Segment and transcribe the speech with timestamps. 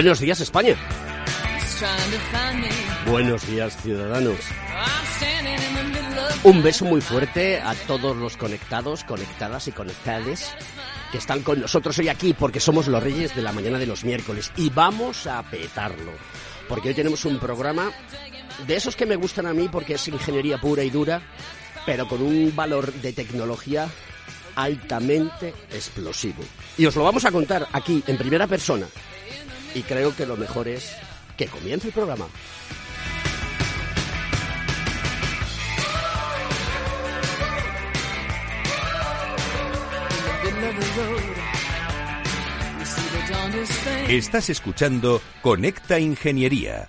[0.00, 0.76] Buenos días, España.
[3.06, 4.38] Buenos días, ciudadanos.
[6.42, 10.54] Un beso muy fuerte a todos los conectados, conectadas y conectades
[11.12, 14.02] que están con nosotros hoy aquí porque somos los reyes de la mañana de los
[14.02, 16.12] miércoles y vamos a petarlo.
[16.66, 17.92] Porque hoy tenemos un programa
[18.66, 21.20] de esos que me gustan a mí porque es ingeniería pura y dura,
[21.84, 23.86] pero con un valor de tecnología
[24.56, 26.42] altamente explosivo.
[26.78, 28.86] Y os lo vamos a contar aquí en primera persona.
[29.74, 30.96] Y creo que lo mejor es
[31.36, 32.26] que comience el programa.
[44.08, 46.88] Estás escuchando Conecta Ingeniería.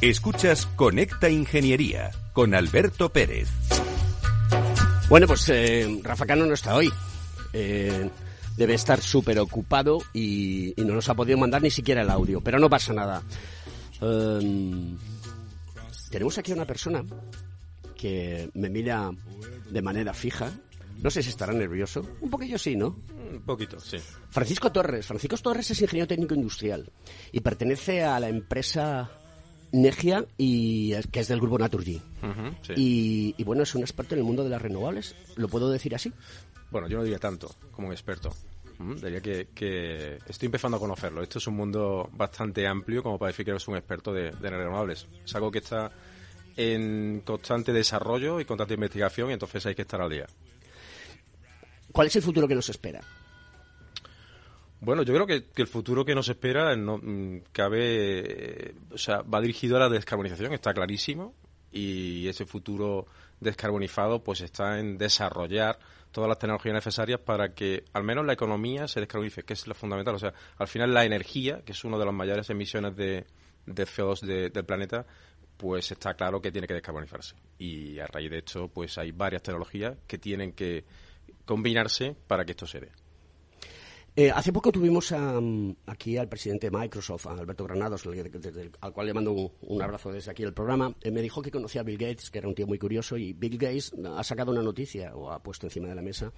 [0.00, 3.48] Escuchas Conecta Ingeniería con Alberto Pérez.
[5.08, 6.88] Bueno, pues eh, Rafa Cano no está hoy.
[7.52, 8.08] Eh,
[8.56, 12.40] debe estar súper ocupado y, y, no nos ha podido mandar ni siquiera el audio,
[12.40, 13.22] pero no pasa nada.
[14.00, 14.96] Um,
[16.10, 17.04] tenemos aquí a una persona
[17.96, 19.10] que me mira
[19.68, 20.52] de manera fija.
[21.02, 22.02] No sé si estará nervioso.
[22.20, 23.00] Un poquillo sí, ¿no?
[23.32, 23.96] Un poquito, sí.
[24.30, 25.06] Francisco Torres.
[25.06, 26.88] Francisco Torres es ingeniero técnico industrial
[27.32, 29.10] y pertenece a la empresa
[29.72, 32.00] Negia, y, que es del grupo Naturgy.
[32.22, 32.72] Uh -huh, sí.
[32.76, 35.14] y, y, bueno, es un experto en el mundo de las renovables.
[35.36, 36.12] ¿Lo puedo decir así?
[36.70, 38.34] Bueno, yo no diría tanto como un experto.
[38.78, 38.94] ¿Mm?
[38.94, 41.22] Diría que, que, estoy empezando a conocerlo.
[41.22, 44.50] Esto es un mundo bastante amplio como para decir que eres un experto de, de
[44.50, 45.06] renovables.
[45.24, 45.90] Es algo que está
[46.56, 50.26] en constante desarrollo y constante investigación y entonces hay que estar al día.
[51.92, 53.00] ¿Cuál es el futuro que nos espera?
[54.80, 57.00] Bueno, yo creo que, el futuro que nos espera no,
[57.52, 61.34] cabe, o sea, va dirigido a la descarbonización, está clarísimo,
[61.72, 63.06] y ese futuro
[63.40, 65.78] descarbonizado pues está en desarrollar
[66.12, 69.74] todas las tecnologías necesarias para que al menos la economía se descarbonice, que es lo
[69.74, 70.14] fundamental.
[70.14, 73.26] O sea, al final la energía, que es una de las mayores emisiones de,
[73.66, 75.04] de CO2 de, del planeta,
[75.56, 77.34] pues está claro que tiene que descarbonizarse.
[77.58, 80.84] Y a raíz de esto, pues hay varias tecnologías que tienen que
[81.44, 83.07] combinarse para que esto se dé.
[84.20, 85.40] Eh, hace poco tuvimos a,
[85.86, 90.32] aquí al presidente de Microsoft, a Alberto Granados, al cual le mando un, abrazo desde
[90.32, 90.92] aquí el programa.
[91.02, 93.32] Eh, me dijo que conocía a Bill Gates, que era un tío muy curioso, y
[93.32, 96.32] Bill Gates ha sacado una noticia, o ha puesto encima de la mesa,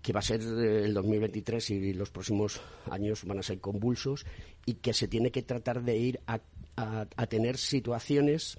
[0.00, 4.24] que va a ser eh, el 2023 y los próximos años van a ser convulsos,
[4.64, 6.40] y que se tiene que tratar de ir a,
[7.28, 8.58] tener situaciones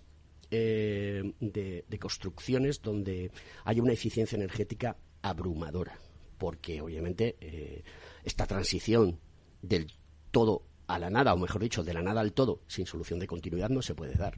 [0.51, 3.31] de, de construcciones donde
[3.65, 5.97] haya una eficiencia energética abrumadora,
[6.43, 7.85] porque obviamente eh,
[8.25, 9.17] esta transición
[9.61, 9.89] del
[10.29, 13.27] todo a la nada, o mejor dicho, de la nada al todo, sin solución de
[13.27, 14.37] continuidad, no se puede dar.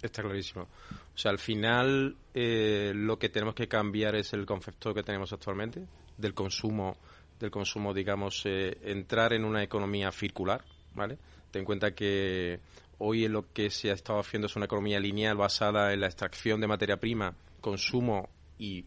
[0.00, 0.68] Está clarísimo.
[1.12, 5.32] O sea, al final eh, lo que tenemos que cambiar es el concepto que tenemos
[5.32, 6.96] actualmente del consumo,
[7.40, 11.18] del consumo, digamos, eh, entrar en una economía circular, ¿vale?
[11.50, 12.60] Ten en cuenta que
[12.98, 16.06] hoy en lo que se ha estado haciendo es una economía lineal basada en la
[16.06, 18.84] extracción de materia prima, consumo y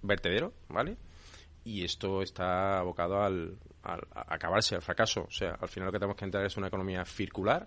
[0.00, 0.96] vertedero, ¿vale?
[1.64, 5.24] Y esto está abocado al, a acabarse, al fracaso.
[5.28, 7.66] O sea, al final lo que tenemos que entrar es una economía circular,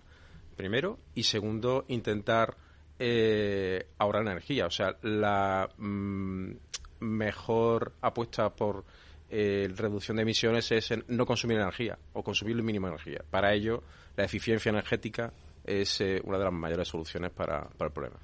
[0.56, 2.56] primero, y segundo, intentar
[3.00, 4.66] eh, ahorrar energía.
[4.66, 6.52] O sea, la mm,
[7.00, 8.86] mejor apuesta por
[9.30, 13.24] eh, reducción de emisiones es no consumir energía o consumir el mínimo de energía.
[13.30, 13.84] Para ello,
[14.16, 15.32] la eficiencia energética
[15.64, 18.18] es eh, una de las mayores soluciones para el problema.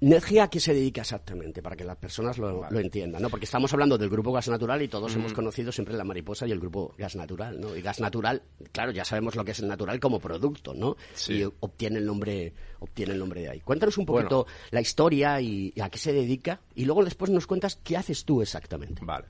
[0.00, 1.62] ¿Energía a qué se dedica exactamente?
[1.62, 3.30] Para que las personas lo, entiendan, ¿no?
[3.30, 6.52] Porque estamos hablando del grupo gas natural y todos hemos conocido siempre la mariposa y
[6.52, 7.74] el grupo gas natural, ¿no?
[7.74, 8.42] Y gas natural,
[8.72, 10.96] claro, ya sabemos lo que es el natural como producto, ¿no?
[11.28, 13.60] Y obtiene el nombre, obtiene el nombre de ahí.
[13.60, 17.76] Cuéntanos un poquito la historia y, a qué se dedica y luego después nos cuentas
[17.82, 19.00] qué haces tú exactamente.
[19.04, 19.26] Vale.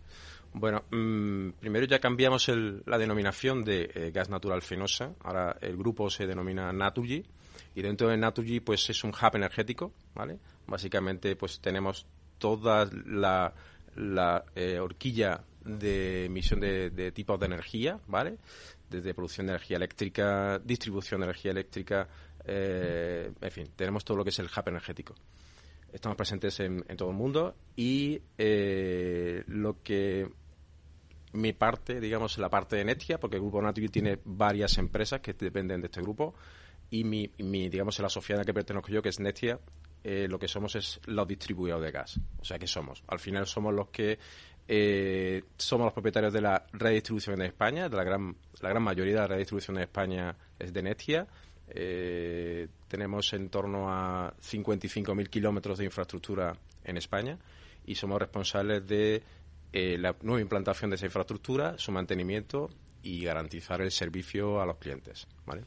[0.55, 2.49] Bueno, mm, primero ya cambiamos
[2.87, 5.13] la denominación de eh, gas natural fenosa.
[5.21, 7.25] Ahora el grupo se denomina Naturgy
[7.75, 10.39] y dentro de Naturgy pues es un hub energético, ¿vale?
[10.67, 12.07] Básicamente pues tenemos
[12.39, 13.55] toda la,
[14.55, 18.39] eh, horquilla de emisión de, tipos de energía, ¿vale?
[18.89, 22.09] Desde producción de energía eléctrica, distribución de energía eléctrica,
[22.45, 25.15] eh, en fin, tenemos todo lo que es el hub energético.
[25.93, 28.21] Estamos presentes en, todo el mundo y
[29.47, 30.29] lo que
[31.35, 35.35] mi parte, digamos, la parte de Netia, porque el grupo Naturgy tiene varias empresas que
[35.35, 36.35] dependen de este grupo,
[36.91, 39.59] y mi, mi digamos, la sociedad a la que pertenezco yo, que es Netia,
[40.07, 42.21] eh, lo que somos es los distribuidores de gas.
[42.39, 43.03] O sea, que somos?
[43.09, 44.19] Al final somos los que
[44.69, 49.15] eh, somos los propietarios de la redistribución de España, de la gran, la gran mayoría
[49.15, 51.27] de la redistribución de España es de Netia.
[51.69, 56.55] Eh, tenemos en torno a 55.000 kilómetros de infraestructura
[56.85, 57.39] en España
[57.87, 59.23] y somos responsables de
[59.73, 62.71] la nueva implantación de esa infraestructura, su mantenimiento
[63.03, 65.27] y garantizar el servicio a los clientes.
[65.47, 65.65] ¿vale?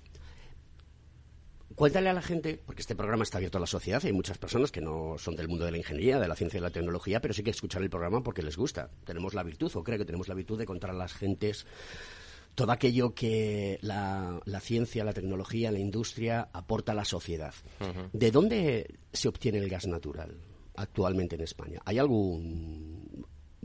[1.77, 4.71] Cuéntale a la gente, porque este programa está abierto a la sociedad, hay muchas personas
[4.71, 7.35] que no son del mundo de la ingeniería, de la ciencia y la tecnología, pero
[7.35, 8.89] sí que escuchan el programa porque les gusta.
[9.05, 11.67] Tenemos la virtud, o creo que tenemos la virtud de contar a las gentes
[12.55, 17.53] todo aquello que la, ciencia, la tecnología, la industria aporta a la sociedad.
[18.11, 20.35] ¿De dónde se obtiene el gas natural
[20.75, 21.79] actualmente en España?
[21.85, 23.06] ¿Hay algún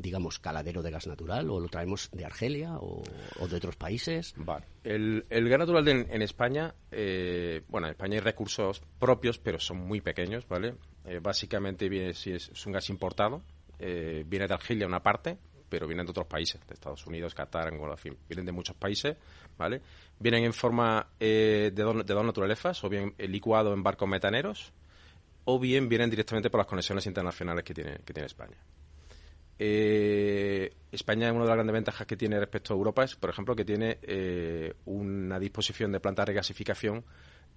[0.02, 3.02] digamos, caladero de gas natural o lo traemos de Argelia o,
[3.48, 4.34] de otros países?
[4.84, 10.00] El, gas natural en España, eh, bueno, en España hay recursos propios, pero son muy
[10.00, 10.74] pequeños, ¿vale?
[11.06, 13.42] Eh, básicamente viene, si es, un gas importado,
[13.78, 15.38] eh, viene de Argelia una parte,
[15.70, 18.76] pero vienen de otros países, de Estados Unidos, Qatar, Angola, en fin, vienen de muchos
[18.76, 19.16] países,
[19.56, 19.80] ¿vale?
[20.18, 24.72] Vienen en forma de, dos, de dos naturalezas, o bien licuado en barcos metaneros,
[25.46, 28.58] o bien vienen directamente por las conexiones internacionales que tiene, que tiene España.
[29.64, 33.54] Eh, España, una de las grandes ventajas que tiene respecto a Europa es, por ejemplo,
[33.54, 37.04] que tiene eh, una disposición de plantas de regasificación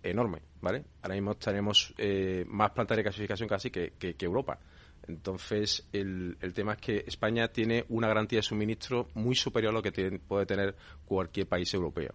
[0.04, 0.86] enorme, ¿vale?
[1.02, 4.60] Ahora mismo tenemos eh, más plantas de regasificación casi que, Europa.
[5.08, 9.82] Entonces, el, tema es que España tiene una garantía de suministro muy superior a lo
[9.82, 12.12] que puede tener cualquier país europeo.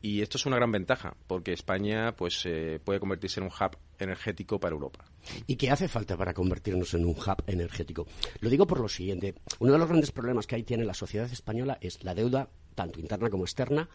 [0.00, 3.76] Y esto es una gran ventaja, porque España pues eh, puede convertirse en un hub
[3.98, 5.04] energético para Europa.
[5.46, 8.06] ¿Y qué hace falta para convertirnos en un hub energético?
[8.40, 9.34] Lo digo por lo siguiente.
[9.58, 13.00] Uno de los grandes problemas que ahí tiene la sociedad española es la deuda, tanto
[13.00, 13.88] interna como externa,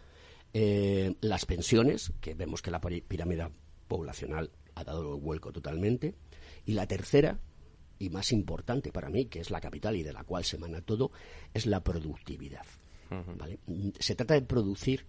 [0.53, 3.49] eh, las pensiones, que vemos que la pirámide
[3.87, 6.15] poblacional ha dado vuelco totalmente,
[6.65, 7.39] y la tercera,
[7.99, 10.81] y más importante para mí, que es la capital y de la cual se emana
[10.81, 11.11] todo,
[11.53, 12.65] es la productividad.
[13.99, 15.05] Se trata de producir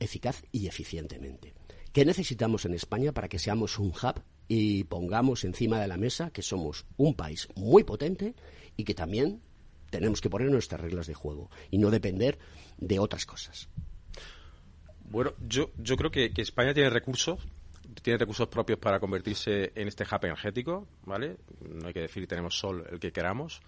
[0.00, 1.54] eficaz y eficientemente.
[1.92, 6.30] ¿Qué necesitamos en España para que seamos un hub y pongamos encima de la mesa
[6.30, 8.34] que somos un país muy potente
[8.76, 9.42] y que también
[9.90, 12.38] tenemos que poner nuestras reglas de juego y no depender
[12.78, 13.68] de otras cosas?
[15.10, 17.40] Bueno, yo, yo creo que, España tiene recursos,
[18.02, 21.36] tiene recursos propios para convertirse en este hub energético, ¿vale?
[21.60, 23.60] No hay que decir tenemos sol el que queramos.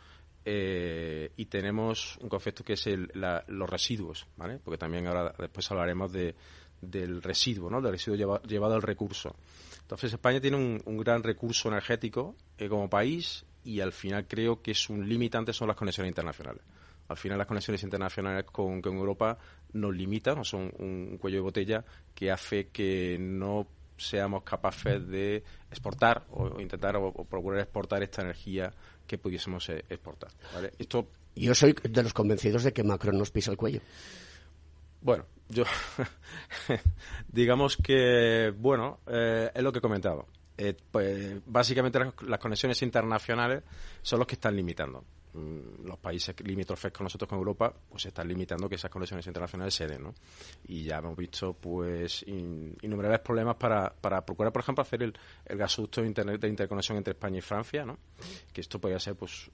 [0.42, 3.10] Eh, y tenemos un concepto que es el,
[3.48, 4.58] los residuos, ¿vale?
[4.58, 6.34] Porque también ahora después hablaremos de,
[6.80, 7.80] del residuo, ¿no?
[7.80, 9.36] Del residuo llevado al recurso.
[9.90, 14.70] Entonces España tiene un, gran recurso energético eh, como país y al final creo que
[14.70, 16.62] es un limitante son las conexiones internacionales.
[17.08, 19.36] Al final las conexiones internacionales con, Europa
[19.72, 23.66] nos limitan, o son un cuello de botella que hace que no
[23.96, 28.72] seamos capaces de exportar o, intentar o, procurar exportar esta energía
[29.08, 30.30] que pudiésemos eh, exportar.
[30.78, 31.08] Esto...
[31.34, 33.80] Yo soy de los convencidos de que Macron nos pisa el cuello.
[35.00, 35.64] Bueno, yo
[37.28, 40.26] digamos que, bueno, eh, es lo que he comentado.
[40.56, 43.62] Eh, pues, básicamente las, conexiones internacionales
[44.02, 45.02] son los que están limitando.
[45.32, 49.74] mm, los países limítrofes con nosotros con Europa pues están limitando que esas conexiones internacionales
[49.74, 50.14] se den, ¿no?
[50.68, 55.56] Y ya hemos visto pues innumerables problemas para, para procurar, por ejemplo, hacer el, el
[55.56, 57.98] gasoducto de, internet, de interconexión entre España y Francia, ¿no?
[58.52, 59.50] Que esto podría ser pues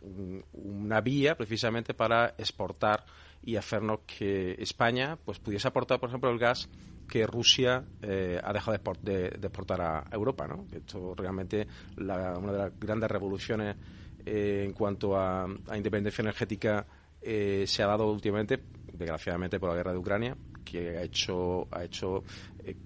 [0.54, 3.06] una vía precisamente para exportar
[3.42, 6.68] y hacernos que España pues pudiese aportar, por ejemplo, el gas
[7.08, 10.46] que Rusia eh, ha dejado de, exportar a Europa.
[10.46, 10.66] ¿no?
[10.72, 11.66] Esto realmente
[11.96, 13.76] la, una de las grandes revoluciones
[14.24, 16.86] eh, en cuanto a, independencia energética
[17.22, 18.60] eh, se ha dado últimamente,
[18.92, 22.24] desgraciadamente por la guerra de Ucrania, que ha hecho, ha hecho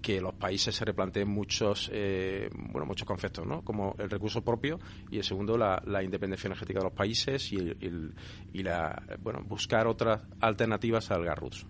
[0.03, 3.63] que los países se replanteen muchos, bueno, muchos conceptos, ¿no?
[3.63, 4.79] como el recurso propio
[5.11, 7.73] y el segundo, la, independencia energética de los países y,
[8.53, 11.67] y la, bueno, buscar otras alternativas al gas ruso.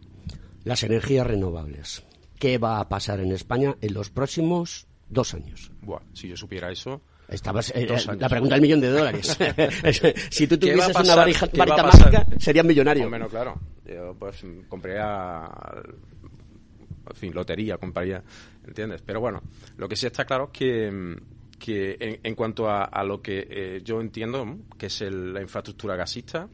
[0.64, 2.05] Las energías renovables
[2.40, 5.71] qué va a pasar en España en los próximos dos años.
[5.83, 7.02] Buah, si yo supiera eso.
[7.29, 7.87] Estabas, eh,
[8.19, 9.38] la pregunta del millón de dólares.
[10.31, 11.47] si tú tuvieses una varita,
[11.85, 13.09] mágica, serías millonario.
[13.09, 13.61] Bueno, claro.
[13.85, 15.49] Yo pues compraría,
[17.11, 18.23] en fin, lotería, compraría,
[18.67, 19.02] ¿entiendes?
[19.05, 19.43] Pero bueno,
[19.76, 21.17] lo que sí está claro es que,
[21.59, 26.49] que en, cuanto a, lo que eh, yo entiendo, que es la infraestructura gasista,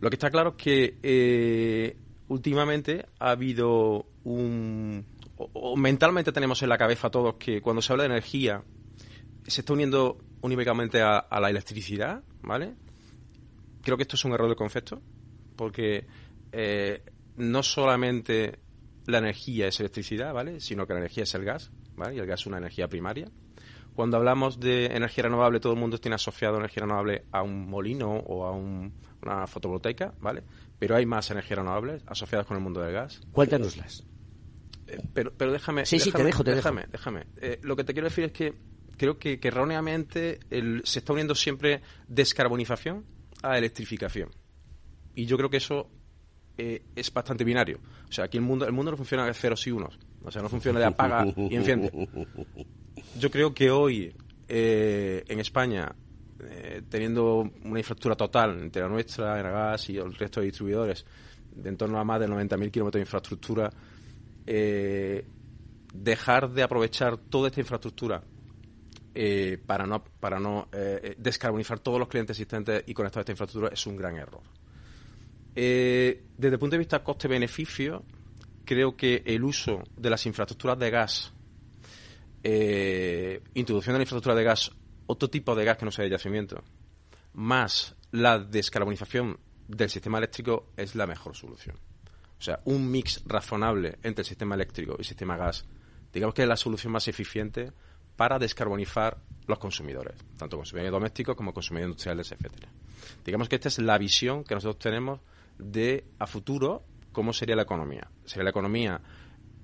[0.00, 1.96] lo que está claro es que eh,
[2.28, 5.04] últimamente ha habido un...
[5.36, 8.62] O, mentalmente tenemos en la cabeza todos que cuando se habla de energía
[9.46, 12.74] se está uniendo únicamente a, la electricidad, ¿vale?
[13.82, 15.00] Creo que esto es un error de concepto,
[15.56, 16.06] porque
[16.52, 17.02] eh,
[17.36, 18.58] no solamente
[19.08, 20.60] la energía es electricidad, ¿vale?
[20.60, 22.16] Sino que la energía es el gas, ¿vale?
[22.16, 23.30] Y el gas es una energía primaria.
[23.94, 28.12] Cuando hablamos de energía renovable, todo el mundo tiene asociado energía renovable a un molino
[28.12, 30.42] o a una fotovoltaica, ¿vale?
[30.78, 33.22] Pero hay más energías renovables asociadas con el mundo del gas.
[33.32, 34.04] Cuéntanoslas.
[34.86, 35.86] Eh, pero, pero déjame.
[35.86, 37.26] Sí, sí, te dejo, te déjame, déjame.
[37.38, 38.54] Eh, lo que te quiero decir es que
[38.98, 40.38] creo que, erróneamente
[40.84, 43.06] se está uniendo siempre descarbonización
[43.42, 44.28] a electrificación.
[45.14, 45.90] Y yo creo que eso
[46.58, 47.78] eh, es bastante binario.
[48.08, 49.98] O sea, aquí el mundo, el mundo no funciona de ceros y unos.
[50.22, 51.90] O sea, no funciona de apaga y enciende.
[53.18, 54.14] Yo creo que hoy
[54.48, 55.94] en España
[56.40, 61.04] eh, teniendo una infraestructura total entre la nuestra, Enagas y el resto de distribuidores,
[61.50, 63.70] de en torno a más de 90.000 kilómetros de infraestructura,
[64.46, 65.26] eh,
[65.92, 68.22] dejar de aprovechar toda esta infraestructura
[69.16, 70.68] eh, para no, para no
[71.16, 74.42] descarbonizar todos los clientes existentes y conectar a esta infraestructura es un gran error.
[75.60, 78.04] Desde el punto de vista coste-beneficio,
[78.64, 81.32] creo que el uso de las infraestructuras de gas,
[83.54, 84.70] introducción de la infraestructura de gas
[85.06, 86.62] otro tipo de gas que no sea de yacimiento,
[87.32, 91.76] más la descarbonización del sistema eléctrico es la mejor solución.
[92.38, 95.64] O sea, un mix razonable entre el sistema eléctrico y el sistema gas,
[96.12, 97.72] digamos que es la solución más eficiente
[98.16, 102.68] para descarbonizar los consumidores, tanto consumidores domésticos como consumidores industriales, etcétera.
[103.24, 105.20] Digamos que esta es la visión que nosotros tenemos
[105.58, 108.08] de a futuro cómo sería la economía.
[108.24, 109.00] Sería la economía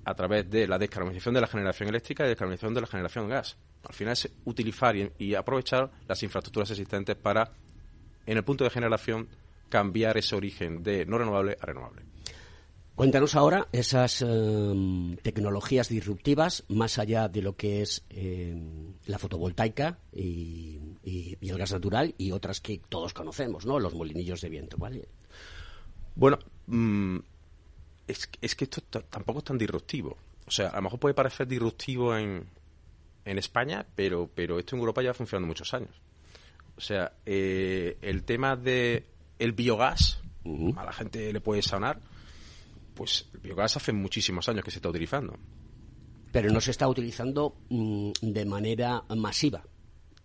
[0.03, 3.27] a través de la descarbonización de la generación eléctrica y la descarbonización de la generación
[3.27, 3.57] de gas.
[3.83, 7.51] Al final es utilizar y, aprovechar las infraestructuras existentes para,
[8.25, 9.27] en el punto de generación,
[9.69, 12.03] cambiar ese origen de no renovable a renovable.
[12.95, 19.99] Cuéntanos ahora esas em, tecnologías disruptivas, más allá de lo que es em, la fotovoltaica
[20.13, 23.79] y, el gas natural y otras que todos conocemos, ¿no?
[23.79, 25.09] Los molinillos de viento, ¿vale?
[26.15, 27.17] Bueno, mm,
[28.07, 30.17] es, es, que esto tampoco es tan disruptivo.
[30.47, 32.45] O sea, a lo mejor puede parecer disruptivo en,
[33.25, 35.91] en España, pero, pero esto en Europa ya ha funcionando muchos años.
[36.77, 39.05] O sea, eh, el tema de
[39.39, 40.21] el biogás,
[40.75, 41.99] a la gente le puede sonar,
[42.93, 45.37] pues el biogás hace muchísimos años que se está utilizando.
[46.31, 49.63] Pero no se está utilizando mm, de manera masiva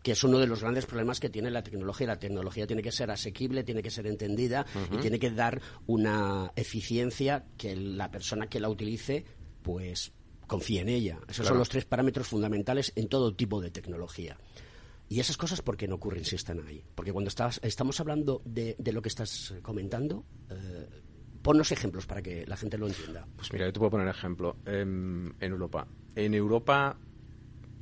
[0.03, 2.07] que es uno de los grandes problemas que tiene la tecnología.
[2.07, 6.53] La tecnología tiene que ser asequible, tiene que ser entendida y tiene que dar una
[6.57, 9.25] eficiencia que la persona que la utilice
[9.63, 10.13] pues
[10.47, 11.21] confía en ella.
[11.29, 14.39] Esos son los tres parámetros fundamentales en todo tipo de tecnología.
[15.09, 16.85] Y esas cosas, ¿por qué no ocurren si están ahí?
[16.95, 20.89] Porque cuando estás, estamos hablando de, lo que estás comentando, eh,
[21.43, 23.27] ponnos ejemplos para que la gente lo entienda.
[23.37, 24.57] Pues mira, yo te puedo poner ejemplo.
[24.65, 25.89] En, Europa.
[26.15, 26.97] En Europa,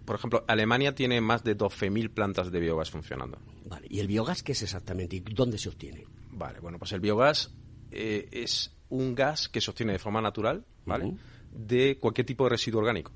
[0.09, 3.37] por ejemplo, Alemania tiene más de 12.000 plantas de biogás funcionando.
[3.67, 5.17] Vale, ¿y el biogás qué es exactamente?
[5.17, 6.07] ¿Y dónde se obtiene?
[6.31, 7.55] Vale, bueno, pues el biogás
[7.91, 11.15] eh, es un gas que se obtiene de forma natural, ¿vale?
[11.53, 13.13] de cualquier tipo de residuo orgánico.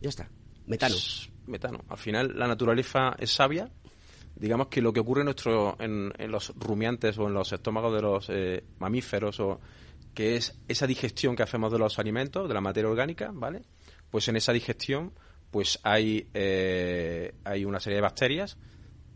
[0.00, 0.30] Ya está.
[0.66, 0.96] Metano.
[1.46, 1.84] metano.
[1.90, 3.70] Al final, la naturaleza es sabia.
[4.34, 8.00] Digamos que lo que ocurre en, nuestro, en, los rumiantes o en los estómagos de
[8.00, 9.60] los eh, mamíferos, o
[10.14, 13.60] que es esa digestión que hacemos de los alimentos, de la materia orgánica, ¿vale?
[14.10, 15.12] Pues en esa digestión
[15.50, 18.56] pues hay, eh, hay una serie de bacterias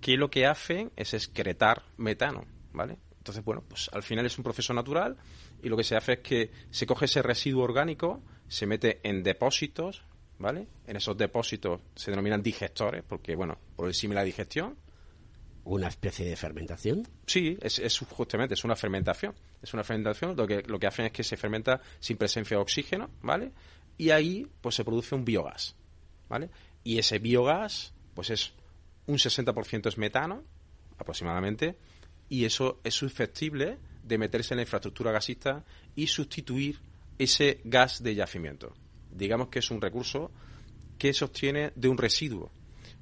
[0.00, 2.98] que lo que hacen es excretar metano, ¿vale?
[3.18, 5.16] Entonces, bueno, pues al final es un proceso natural
[5.62, 9.22] y lo que se hace es que se coge ese residuo orgánico, se mete en
[9.22, 10.04] depósitos,
[10.38, 10.66] ¿vale?
[10.86, 14.76] En esos depósitos se denominan digestores, porque, bueno, por el símil a digestión.
[15.64, 17.08] ¿Una especie de fermentación?
[17.26, 19.34] Sí, es, es, justamente, es una fermentación.
[19.62, 22.62] Es una fermentación, lo que, lo que hacen es que se fermenta sin presencia de
[22.62, 23.52] oxígeno, ¿vale?
[23.96, 25.76] Y ahí, pues se produce un biogás,
[26.82, 28.52] Y ese biogás, pues es
[29.06, 30.42] un 60% es metano,
[30.98, 31.76] aproximadamente,
[32.28, 35.64] y eso es susceptible de meterse en la infraestructura gasista
[35.94, 36.80] y sustituir
[37.18, 38.74] ese gas de yacimiento.
[39.10, 40.30] Digamos que es un recurso
[40.98, 42.50] que se obtiene de un residuo.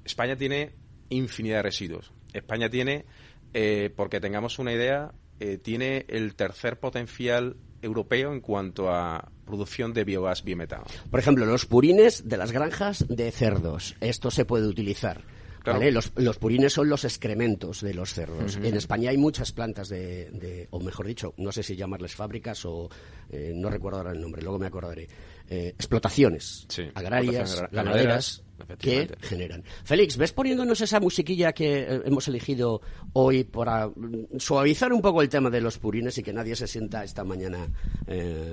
[0.03, 0.73] España tiene
[1.09, 2.11] infinidad de residuos.
[2.33, 3.05] España tiene,
[3.53, 9.93] eh, porque tengamos una idea, eh, tiene el tercer potencial europeo en cuanto a producción
[9.93, 10.85] de biogás biometano.
[11.11, 13.95] Por ejemplo, los purines de las granjas de cerdos.
[14.01, 15.21] Esto se puede utilizar.
[15.65, 18.57] Los, purines son los excrementos de los cerdos.
[18.57, 22.89] En España hay muchas plantas de, o mejor dicho, no sé si llamarles fábricas o
[23.29, 25.07] eh, no recuerdo ahora el nombre, luego me acordaré.
[25.49, 28.43] Eh, explotaciones agrarias, ganaderas,
[28.77, 29.63] que generan.
[29.83, 32.81] Félix, ¿ves poniéndonos esa musiquilla que eh, hemos elegido
[33.13, 36.67] hoy para mm, suavizar un poco el tema de los purines y que nadie se
[36.67, 37.67] sienta esta mañana,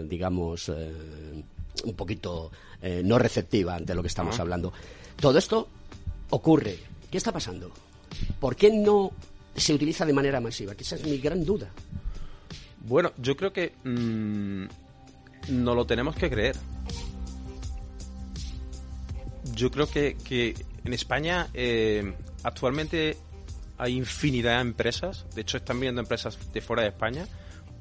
[0.05, 2.51] digamos, un poquito
[3.05, 4.73] no receptiva ante lo que estamos hablando?
[5.21, 5.69] Todo esto
[6.31, 7.73] ocurre ¿Qué está pasando?
[8.39, 9.13] ¿Por qué no
[9.55, 10.75] se utiliza de manera masiva?
[10.75, 11.71] Que esa es mi gran duda.
[12.81, 14.65] Bueno, yo creo que mm,
[15.49, 16.57] no lo tenemos que creer.
[19.55, 23.17] Yo creo que, en España eh, actualmente
[23.77, 27.27] hay infinidad de empresas, de hecho están viendo empresas de fuera de España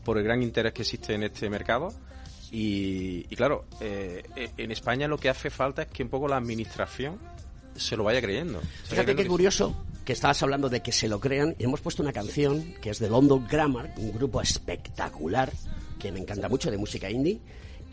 [0.04, 1.94] por el gran interés que existe en este mercado.
[2.52, 4.24] Y, claro, eh,
[4.58, 7.20] en España lo que hace falta es que un poco la administración
[7.80, 8.62] se lo vaya creyendo.
[8.86, 12.12] Fíjate qué curioso que estabas hablando de que se lo crean y hemos puesto una
[12.12, 15.52] canción que es de London Grammar, un grupo espectacular
[16.00, 17.39] que me encanta mucho de música indie.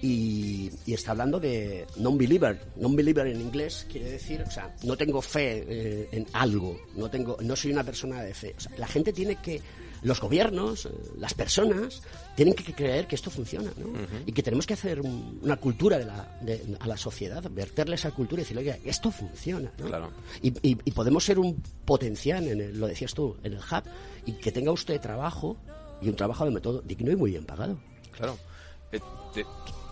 [0.02, 2.72] Y, está hablando de non-believer.
[2.76, 7.38] Non-believer en inglés quiere decir, o sea, no tengo fe eh, en algo, no, tengo,
[7.40, 8.54] no soy una persona de fe.
[8.56, 9.60] O sea, la gente tiene que
[10.02, 12.02] los gobiernos, eh, las personas,
[12.34, 13.92] tienen que creer que esto funciona, ¿no?
[14.26, 16.38] Y que tenemos que hacer una cultura de la,
[16.78, 19.86] a la sociedad, verterle esa cultura y decirle, oye, esto funciona, ¿no?
[19.86, 20.10] Claro.
[20.42, 23.82] Y, podemos ser un potencial, en lo decías tú, en el hub,
[24.24, 25.56] y que tenga usted trabajo,
[26.00, 27.78] y un trabajo de método digno y muy bien pagado.
[28.12, 28.38] Claro.
[28.92, 29.00] Eh,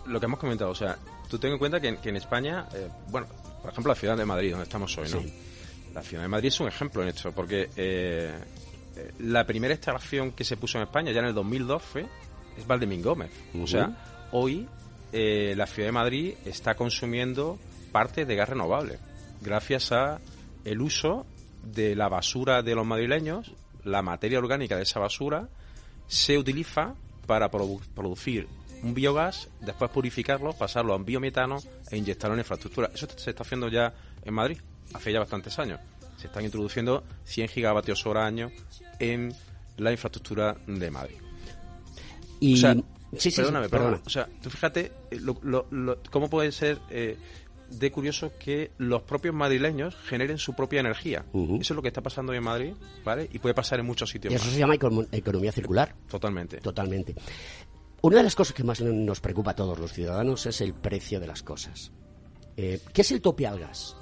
[0.05, 0.97] lo que hemos comentado, o sea,
[1.29, 3.27] tú ten en cuenta que, en España, eh, bueno,
[3.61, 5.21] por ejemplo, la ciudad de Madrid, donde estamos hoy, ¿no?
[5.93, 7.69] La ciudad de Madrid es un ejemplo en esto, porque
[9.19, 12.05] la primera instalación que se puso en España ya en el 2012
[12.57, 13.31] es Valdemín Gómez.
[13.61, 14.67] O sea, hoy
[15.11, 17.57] eh, la ciudad de Madrid está consumiendo
[17.91, 18.99] parte de gas renovable
[19.41, 20.19] gracias a
[20.63, 21.25] el uso
[21.63, 23.53] de la basura de los madrileños,
[23.83, 25.47] la materia orgánica de esa basura
[26.07, 26.95] se utiliza
[27.27, 28.47] para producir
[28.83, 31.57] un biogás, después purificarlo, pasarlo a un biometano
[31.89, 32.91] e inyectarlo en infraestructura.
[32.93, 34.57] Eso se está haciendo ya en Madrid
[34.93, 35.79] hace ya bastantes años
[36.25, 38.51] se están introduciendo 100 gigavatios hora año
[38.99, 39.33] en
[39.77, 41.17] la infraestructura de Madrid.
[42.39, 42.57] Y...
[42.57, 42.83] sí,
[43.17, 44.01] sí, perdóname, perdona.
[44.05, 45.19] O sea, tú fíjate eh,
[46.11, 47.17] cómo puede ser eh,
[47.69, 51.25] de curioso que los propios madrileños generen su propia energía.
[51.33, 53.29] Eso es lo que está pasando hoy en Madrid, ¿vale?
[53.31, 54.33] Y puede pasar en muchos sitios.
[54.33, 55.95] Y eso se llama economía circular.
[56.09, 56.57] Totalmente.
[56.57, 57.15] Totalmente.
[58.01, 61.19] Una de las cosas que más nos preocupa a todos los ciudadanos es el precio
[61.19, 61.91] de las cosas.
[62.57, 63.97] Eh, ¿Qué es el tope al gas?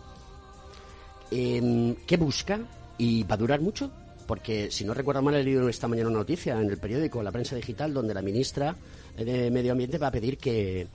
[1.31, 2.59] Eh, ¿qué busca?
[2.97, 3.91] ¿Y va a durar mucho?
[4.25, 7.31] Porque, si no recuerdo mal, he leído esta mañana una noticia en el periódico, la
[7.31, 8.75] prensa digital, donde la ministra
[9.17, 10.87] de Medio Ambiente va a pedir que,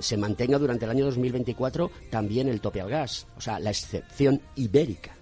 [0.00, 4.40] se mantenga durante el año 2024 también el tope al gas, o sea, la excepción
[4.56, 5.16] ibérica.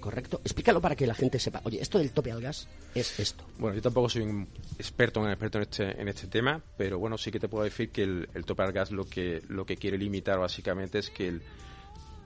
[0.00, 0.42] ¿Correcto?
[0.44, 1.62] Explícalo para que la gente sepa.
[1.64, 3.46] Oye, esto del tope al gas es esto.
[3.58, 4.46] Bueno, yo tampoco soy un
[4.78, 7.88] experto, un experto en este, en este tema, pero bueno, sí que te puedo decir
[7.88, 11.28] que el, el tope al gas lo que, lo que quiere limitar básicamente es que
[11.28, 11.42] el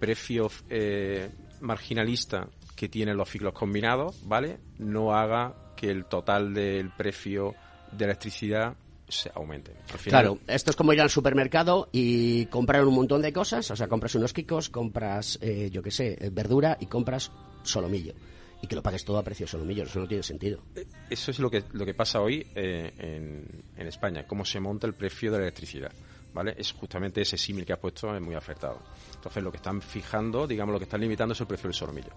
[0.00, 4.58] precio eh, marginalista que tienen los ciclos combinados, ¿vale?
[4.78, 7.54] No haga que el total del precio
[7.92, 8.74] de electricidad
[9.10, 9.72] se aumente.
[10.04, 13.88] Claro, esto es como ir al supermercado y comprar un montón de cosas, o sea,
[13.88, 17.30] compras unos kikos, compras, eh, yo qué sé, eh, verdura y compras
[17.62, 18.14] solomillo.
[18.62, 20.60] Y que lo pagues todo a precio solomillo, eso no tiene sentido.
[20.74, 24.86] Eh, eso es lo que, lo que pasa hoy en, en España, cómo se monta
[24.86, 25.92] el precio de la electricidad.
[26.32, 26.54] ¿Vale?
[26.56, 28.80] Es justamente ese símil que has puesto, es muy acertado.
[29.20, 32.12] Entonces lo que están fijando, digamos, lo que están limitando es el precio del solomillo.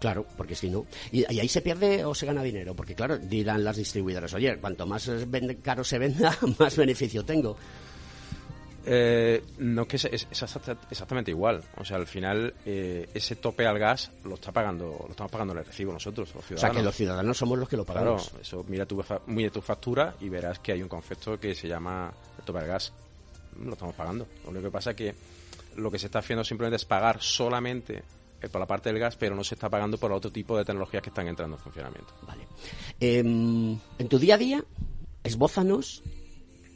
[0.00, 0.84] Claro, porque si no.
[1.12, 4.84] Y, ahí se pierde o se gana dinero, porque claro, dirán las distribuidoras, oye, cuanto
[4.84, 5.08] más
[5.62, 7.56] caro se venda, más beneficio tengo.
[8.84, 11.62] Eh, no, que es, exactamente igual.
[11.76, 15.52] O sea, al final eh, ese tope al gas lo está pagando, lo estamos pagando
[15.52, 16.70] en el recibo nosotros, los ciudadanos.
[16.70, 18.30] O sea, que los ciudadanos somos los que lo pagamos.
[18.30, 21.68] Claro, eso, mira tu, mira tu factura y verás que hay un concepto que se
[21.68, 22.92] llama el tope al gas.
[23.62, 24.26] Lo estamos pagando.
[24.42, 25.14] Lo único que pasa es que
[25.76, 28.02] lo que se está haciendo simplemente es pagar solamente
[28.42, 30.64] eh, por la parte del gas, pero no se está pagando por otro tipo de
[30.64, 32.14] tecnologías que están entrando en funcionamiento.
[32.22, 32.46] Vale.
[32.98, 34.64] Em, en tu día a día,
[35.22, 36.02] esbózanos,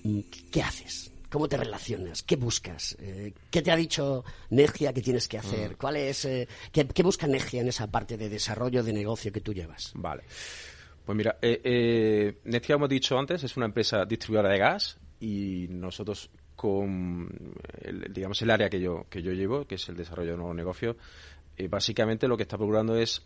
[0.02, 1.12] mm, ¿qué haces?
[1.30, 2.22] ¿Cómo te relacionas?
[2.22, 2.96] ¿Qué buscas?
[3.00, 5.72] Eh, ¿Qué te ha dicho Negia que tienes que hacer?
[5.72, 5.76] Mm.
[5.76, 9.52] ¿Cuál es, eh, qué, busca Negia en esa parte de desarrollo de negocio que tú
[9.52, 9.92] llevas?
[9.94, 10.22] Vale.
[11.04, 15.66] Pues mira, eh, Negia, como he dicho antes, es una empresa distribuidora de gas y
[15.70, 17.28] nosotros con,
[17.80, 20.56] el, digamos, el área que yo, que yo llevo, que es el desarrollo de nuevos
[20.56, 20.96] negocios,
[21.68, 23.22] básicamente lo que está procurando es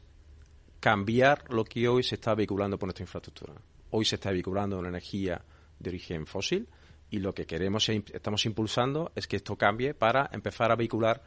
[0.80, 3.54] cambiar lo que hoy se está vehiculando por nuestra infraestructura.
[3.90, 5.42] Hoy se está vehiculando una energía
[5.78, 6.68] de origen fósil
[7.10, 11.22] y lo que queremos e estamos impulsando es que esto cambie para empezar a vehicular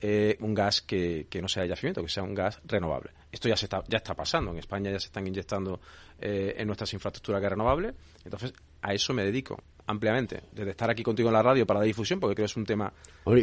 [0.00, 3.10] eh, un gas que, no sea de yacimiento, que sea un gas renovable.
[3.30, 4.50] Esto ya se está, ya está pasando.
[4.50, 5.80] En España ya se están inyectando
[6.20, 7.94] eh, en nuestras infraestructuras gas renovables.
[8.24, 10.42] Entonces, a eso me dedico ampliamente.
[10.52, 12.66] Desde estar aquí contigo en la radio para la difusión, porque creo que es un
[12.66, 12.92] tema...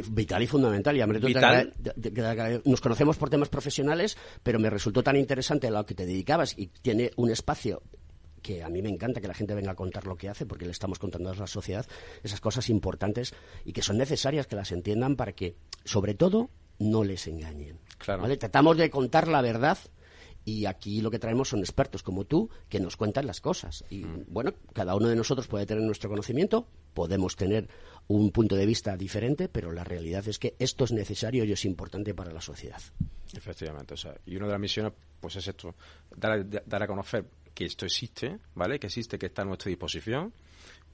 [0.10, 0.96] Vital y fundamental.
[0.98, 1.74] Y Vital.
[2.66, 6.58] nos conocemos por temas profesionales, pero me resultó tan interesante a lo que te dedicabas
[6.58, 7.82] y tiene un espacio
[8.42, 10.66] que a mí me encanta que la gente venga a contar lo que hace, porque
[10.66, 11.86] le estamos contando a la sociedad
[12.24, 17.04] esas cosas importantes y que son necesarias que las entiendan para que, sobre todo, no
[17.04, 17.80] les engañen.
[17.98, 18.28] Claro.
[18.38, 19.78] Tratamos de contar la verdad
[20.46, 23.84] y aquí lo que traemos son expertos como tú que nos cuentan las cosas.
[23.90, 24.26] Y mm.
[24.28, 27.70] bueno, cada uno de nosotros puede tener nuestro conocimiento, podemos tener
[28.08, 31.66] un punto de vista diferente, pero la realidad es que esto es necesario y es
[31.66, 32.82] importante para la sociedad.
[33.34, 35.74] Efectivamente, o sea, y una de las misiones pues es esto,
[36.16, 38.80] dar, dar a conocer que esto existe, ¿vale?
[38.80, 40.34] Que existe, que está a nuestra disposición,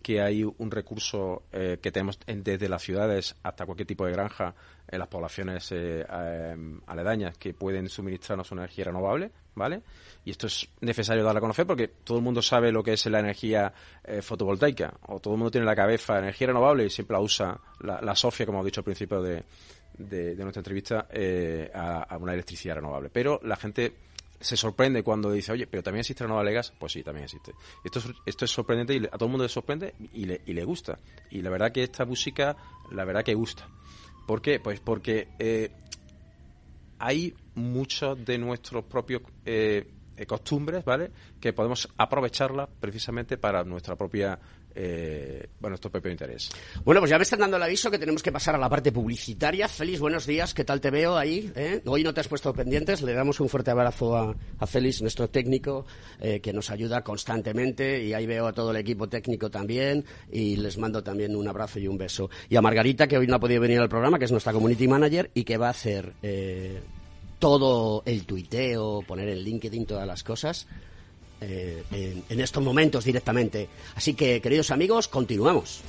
[0.01, 4.55] que hay un recurso eh, que tenemos desde las ciudades hasta cualquier tipo de granja
[4.87, 9.81] en las poblaciones eh, em, aledañas que pueden suministrarnos una energía renovable, ¿vale?
[10.23, 13.05] Y esto es necesario dar a conocer porque todo el mundo sabe lo que es
[13.07, 16.89] la energía eh, fotovoltaica o todo el mundo tiene en la cabeza energía renovable y
[16.89, 19.43] siempre la usa la, la Sofia, como he dicho al principio de,
[19.97, 21.07] de, nuestra entrevista,
[21.73, 23.09] a, a una electricidad renovable.
[23.09, 23.93] Pero la gente
[24.39, 26.73] se sorprende cuando dice, oye, pero también existe la nueva Legas.
[26.79, 27.53] Pues sí, también existe.
[27.83, 30.53] Esto es, esto es sorprendente y a todo el mundo le sorprende y le, y
[30.53, 30.99] le gusta.
[31.29, 32.55] Y la verdad que esta música,
[32.91, 33.67] la verdad que gusta.
[34.25, 34.59] ¿Por qué?
[34.59, 35.71] Pues porque eh,
[36.99, 39.87] hay muchos de nuestros propios eh,
[40.27, 41.11] costumbres, ¿vale?
[41.39, 44.39] Que podemos aprovecharlas precisamente para nuestra propia
[44.75, 46.49] eh, bueno, esto propio interés.
[46.83, 48.91] Bueno, pues ya me están dando el aviso que tenemos que pasar a la parte
[48.91, 49.67] publicitaria.
[49.67, 51.51] Félix, buenos días, ¿qué tal te veo ahí?
[51.55, 51.81] Eh?
[51.85, 55.29] Hoy no te has puesto pendientes, le damos un fuerte abrazo a, a Félix, nuestro
[55.29, 55.85] técnico,
[56.19, 60.55] eh, que nos ayuda constantemente y ahí veo a todo el equipo técnico también y
[60.55, 62.29] les mando también un abrazo y un beso.
[62.49, 64.87] Y a Margarita, que hoy no ha podido venir al programa, que es nuestra community
[64.87, 66.13] manager y que va a hacer
[67.39, 70.67] todo el tuiteo, poner en LinkedIn todas las cosas
[71.41, 71.83] eh,
[72.29, 73.69] en, estos momentos directamente.
[73.95, 75.81] Así que, queridos amigos, continuamos.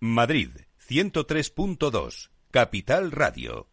[0.00, 0.50] Madrid,
[0.88, 3.68] 103.2, Capital Radio.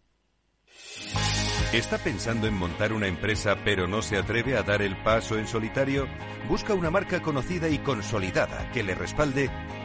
[1.74, 5.48] ¿Está pensando en montar una empresa pero no se atreve a dar el paso en
[5.48, 6.08] solitario?
[6.48, 9.50] Busca una marca conocida y consolidada que le respalde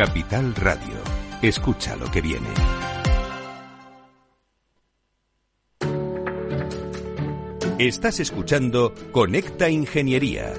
[0.00, 0.96] Capital Radio.
[1.42, 2.48] Escucha lo que viene.
[7.78, 10.54] Estás escuchando Conecta Ingeniería.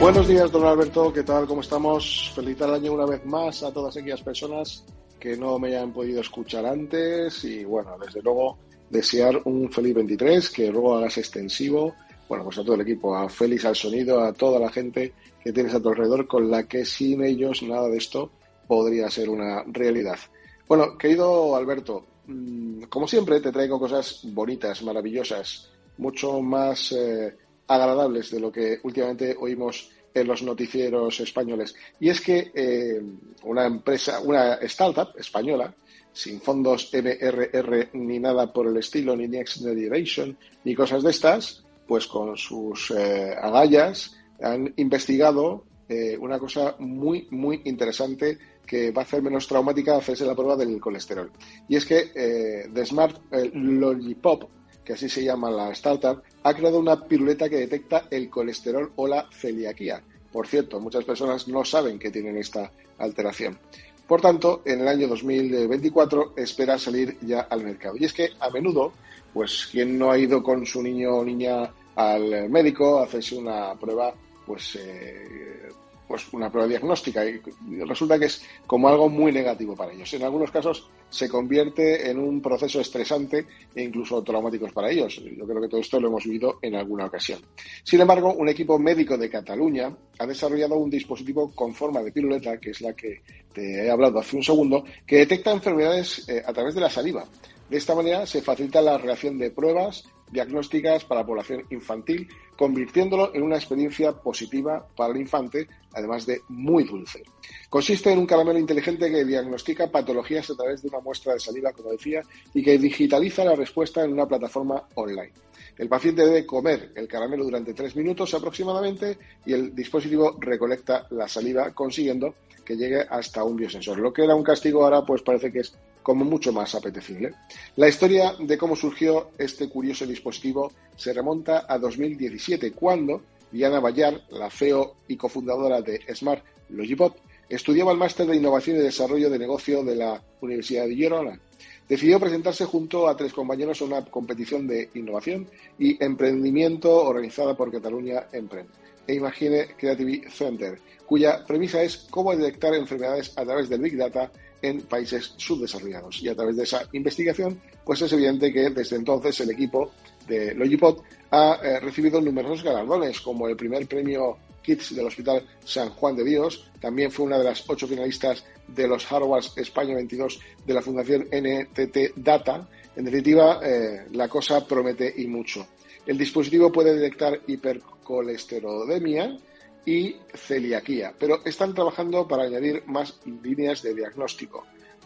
[0.00, 1.12] Buenos días, don Alberto.
[1.12, 1.48] ¿Qué tal?
[1.48, 2.30] ¿Cómo estamos?
[2.32, 4.84] Felicitar el año una vez más a todas aquellas personas
[5.18, 10.50] que no me hayan podido escuchar antes y, bueno, desde luego, desear un feliz 23,
[10.50, 11.96] que luego hagas extensivo,
[12.32, 15.12] bueno, pues a todo el equipo, a Félix, al sonido, a toda la gente
[15.44, 18.30] que tienes a tu alrededor, con la que sin ellos nada de esto
[18.66, 20.18] podría ser una realidad.
[20.66, 25.68] Bueno, querido Alberto, mm, como siempre te traigo cosas bonitas, maravillosas,
[25.98, 31.74] mucho más eh, agradables de lo que últimamente oímos en los noticieros españoles.
[32.00, 33.02] Y es que eh,
[33.42, 35.74] una empresa, una startup española,
[36.14, 41.62] sin fondos MRR ni nada por el estilo, ni Next Generation, ni cosas de estas,
[41.86, 49.02] pues con sus eh, agallas han investigado eh, una cosa muy, muy interesante que va
[49.02, 51.30] a hacer menos traumática hacerse la prueba del colesterol.
[51.68, 53.20] Y es que The Smart
[53.52, 54.44] Lollipop,
[54.84, 59.06] que así se llama la startup, ha creado una piruleta que detecta el colesterol o
[59.06, 60.02] la celiaquía.
[60.32, 63.58] Por cierto, muchas personas no saben que tienen esta alteración.
[64.06, 67.96] Por tanto, en el año 2024 espera salir ya al mercado.
[67.98, 68.92] Y es que a menudo,
[69.32, 74.14] pues quien no ha ido con su niño o niña al médico hacerse una prueba,
[74.46, 75.68] pues eh,
[76.12, 77.40] pues una prueba diagnóstica y
[77.88, 80.12] resulta que es como algo muy negativo para ellos.
[80.12, 85.22] En algunos casos se convierte en un proceso estresante e incluso traumático para ellos.
[85.24, 87.40] Yo creo que todo esto lo hemos vivido en alguna ocasión.
[87.82, 92.58] Sin embargo, un equipo médico de Cataluña ha desarrollado un dispositivo con forma de piruleta,
[92.58, 93.22] que es la que
[93.54, 97.24] te he hablado hace un segundo, que detecta enfermedades eh, a través de la saliva.
[97.70, 103.34] De esta manera se facilita la reacción de pruebas diagnósticas para la población infantil, convirtiéndolo
[103.34, 107.22] en una experiencia positiva para el infante, además de muy dulce.
[107.68, 111.72] Consiste en un caramelo inteligente que diagnostica patologías a través de una muestra de saliva,
[111.72, 112.22] como decía,
[112.54, 115.32] y que digitaliza la respuesta en una plataforma online.
[115.78, 121.26] El paciente debe comer el caramelo durante tres minutos aproximadamente y el dispositivo recolecta la
[121.26, 123.98] saliva, consiguiendo que llegue hasta un biosensor.
[123.98, 127.32] Lo que era un castigo ahora pues parece que es como mucho más apetecible.
[127.76, 134.22] La historia de cómo surgió este curioso dispositivo se remonta a 2017, cuando Diana Bayar,
[134.30, 137.16] la CEO y cofundadora de Smart Logipop,
[137.48, 141.40] estudiaba el máster de Innovación y Desarrollo de Negocio de la Universidad de Girona.
[141.88, 147.70] Decidió presentarse junto a tres compañeros a una competición de innovación y emprendimiento organizada por
[147.70, 148.68] Cataluña Emprend
[149.06, 154.30] e Imagine Creative Center, cuya premisa es cómo detectar enfermedades a través del Big Data
[154.62, 156.22] en países subdesarrollados.
[156.22, 159.90] Y a través de esa investigación, pues es evidente que desde entonces el equipo
[160.28, 165.90] de Logipod ha eh, recibido numerosos galardones, como el primer premio Kids del Hospital San
[165.90, 170.40] Juan de Dios, también fue una de las ocho finalistas de los Harvards España 22
[170.64, 172.68] de la Fundación NTT Data.
[172.96, 175.66] En definitiva, eh, la cosa promete y mucho.
[176.06, 179.36] El dispositivo puede detectar hipercolesterolemia,
[179.84, 184.64] y celiaquía, pero están trabajando para añadir más líneas de diagnóstico,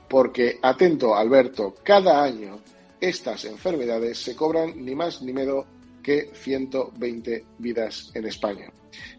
[0.08, 2.60] porque, atento Alberto, cada año
[3.00, 5.64] estas enfermedades se cobran ni más ni menos
[6.02, 8.70] que 120 vidas en España.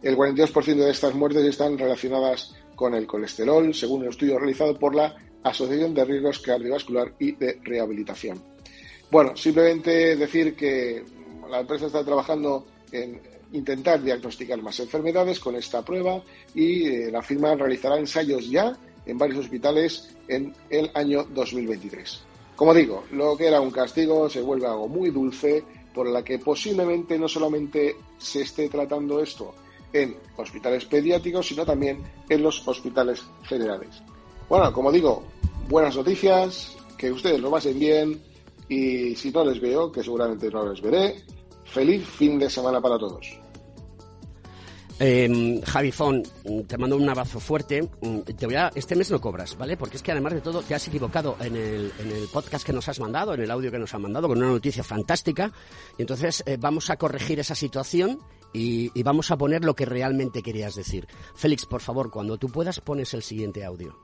[0.01, 4.95] El 42% de estas muertes están relacionadas con el colesterol, según un estudio realizado por
[4.95, 8.41] la Asociación de Riesgos Cardiovascular y de Rehabilitación.
[9.09, 11.03] Bueno, simplemente decir que
[11.49, 13.19] la empresa está trabajando en
[13.53, 16.21] intentar diagnosticar más enfermedades con esta prueba
[16.53, 22.21] y eh, la firma realizará ensayos ya en varios hospitales en el año 2023.
[22.55, 25.63] Como digo, lo que era un castigo se vuelve algo muy dulce
[25.93, 29.53] por la que posiblemente no solamente se esté tratando esto
[29.93, 34.01] en hospitales pediátricos, sino también en los hospitales generales.
[34.49, 35.23] Bueno, como digo,
[35.69, 38.21] buenas noticias, que ustedes lo pasen bien
[38.69, 41.23] y si no les veo, que seguramente no les veré,
[41.67, 43.39] Feliz fin de semana para todos.
[44.99, 46.23] Eh, Javifón,
[46.65, 47.87] te mando un abrazo fuerte.
[48.01, 49.77] Mm, te voy a, este mes no cobras, ¿vale?
[49.77, 52.73] Porque es que además de todo te has equivocado en el, en el podcast que
[52.73, 55.51] nos has mandado, en el audio que nos han mandado, con una noticia fantástica.
[55.97, 58.19] Y entonces eh, vamos a corregir esa situación
[58.53, 61.07] y, vamos a poner lo que realmente querías decir.
[61.35, 63.97] Félix, por favor, cuando tú puedas pones el siguiente audio.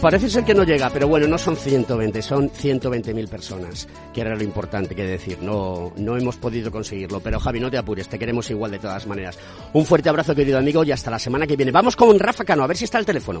[0.00, 4.34] parece ser que no llega, pero bueno, no son 120, son 120.000 personas, que era
[4.34, 5.38] lo importante que decir.
[5.42, 9.06] No, no hemos podido conseguirlo, pero Javi, no te apures, te queremos igual de todas
[9.06, 9.38] maneras.
[9.72, 11.72] Un fuerte abrazo, querido amigo, y hasta la semana que viene.
[11.72, 13.40] Vamos con Rafa Cano, a ver si está el teléfono.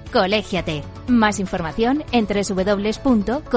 [0.11, 0.83] Colégiate.
[1.07, 3.51] Más información en www.cogitim.es.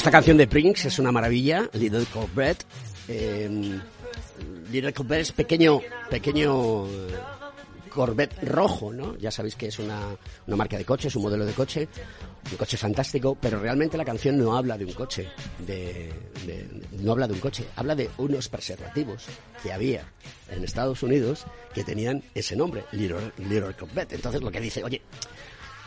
[0.00, 2.64] esta canción de Prince es una maravilla, Little Corvette.
[3.06, 3.78] Eh,
[4.72, 7.08] Little Corvette es pequeño, pequeño eh,
[7.90, 9.18] Corvette rojo, ¿no?
[9.18, 10.00] Ya sabéis que es una,
[10.46, 11.86] una marca de coche, es un modelo de coche,
[12.50, 15.28] un coche fantástico, pero realmente la canción no habla de un coche,
[15.66, 16.10] de-
[16.92, 19.24] no habla de un coche, habla de unos preservativos
[19.62, 20.04] que había
[20.50, 24.14] en Estados Unidos que tenían ese nombre, Little, Little Corvette.
[24.14, 25.02] Entonces lo que dice, oye,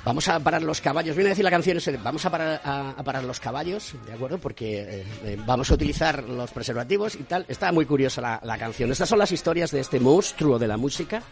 [0.05, 1.15] Vamos a parar los caballos.
[1.15, 4.37] Viene a decir la canción vamos a parar, a, a parar los caballos, ¿de acuerdo?
[4.37, 7.45] Porque eh, eh, vamos a utilizar los preservativos y tal.
[7.47, 8.91] Está muy curiosa la, la canción.
[8.91, 11.23] Estas son las historias de este monstruo de la música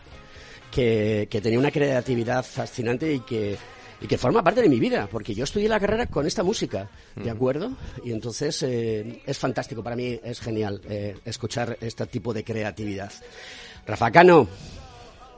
[0.71, 3.57] que, que tenía una creatividad fascinante y que,
[3.99, 6.89] y que forma parte de mi vida, porque yo estudié la carrera con esta música,
[7.15, 7.73] ¿de acuerdo?
[8.03, 13.11] Y entonces eh, es fantástico, para mí es genial eh, escuchar este tipo de creatividad.
[13.85, 14.47] Rafa Cano,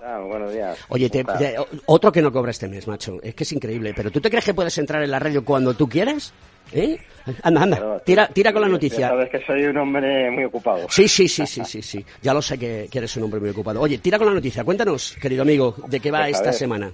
[0.06, 0.78] Ah, buenos días.
[0.89, 3.20] Oye, te- ¿Cómo te- otro que no cobra este mes, macho.
[3.24, 3.94] Es que es increíble.
[3.96, 6.34] ¿Pero tú te crees que puedes entrar en la radio cuando tú quieres?
[6.74, 6.98] ¿Eh?
[7.44, 8.00] Anda, anda.
[8.04, 9.10] Tira, tira con la noticia.
[9.10, 10.88] Sabes que soy un hombre muy ocupado.
[10.89, 12.06] Sí, sí, sí, sí, sí, sí.
[12.22, 13.80] Ya lo sé que, que eres un hombre muy ocupado.
[13.80, 14.63] Oye, tira con la noticia.
[14.66, 16.54] Cuéntanos, querido amigo, de qué va Pues esta ver.
[16.54, 16.92] semana.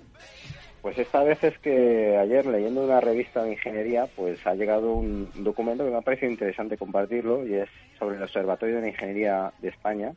[0.84, 5.30] Pues esta vez es que ayer leyendo una revista de ingeniería, pues ha llegado un
[5.36, 9.52] documento que me ha parecido interesante compartirlo y es sobre el Observatorio de la Ingeniería
[9.62, 10.12] de España,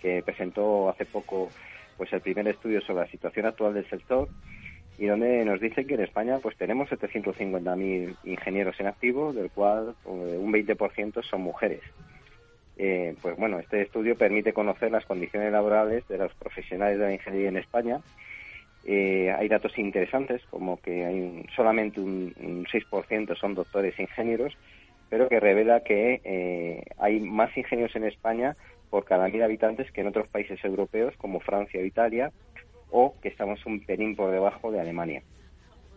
[0.00, 1.48] que presentó hace poco
[1.96, 4.28] pues el primer estudio sobre la situación actual del sector
[4.98, 9.94] y donde nos dice que en España pues tenemos 750.000 ingenieros en activo, del cual
[10.04, 11.82] eh, un 20% son mujeres.
[12.76, 17.12] Eh, pues bueno, este estudio permite conocer las condiciones laborales de los profesionales de la
[17.12, 18.00] ingeniería en España
[18.84, 24.02] eh, hay datos interesantes, como que hay un- solamente un, un 6% son doctores e
[24.02, 24.54] ingenieros,
[25.08, 28.56] pero que revela que eh, hay más ingenieros en España
[28.94, 32.30] por cada mil habitantes que en otros países europeos, como Francia o Italia,
[32.92, 35.20] o que estamos un pelín por debajo de Alemania.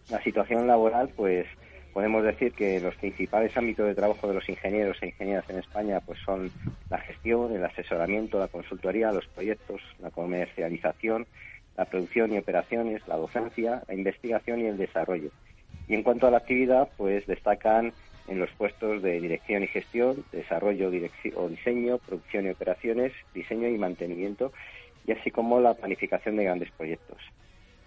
[0.09, 1.45] La situación laboral, pues
[1.93, 5.99] podemos decir que los principales ámbitos de trabajo de los ingenieros e ingenieras en España
[5.99, 6.49] pues son
[6.89, 11.27] la gestión, el asesoramiento, la consultoría, los proyectos, la comercialización,
[11.77, 15.29] la producción y operaciones, la docencia, la investigación y el desarrollo.
[15.87, 17.93] Y en cuanto a la actividad, pues destacan
[18.27, 20.89] en los puestos de dirección y gestión, desarrollo
[21.35, 24.51] o diseño, producción y operaciones, diseño y mantenimiento,
[25.05, 27.17] y así como la planificación de grandes proyectos.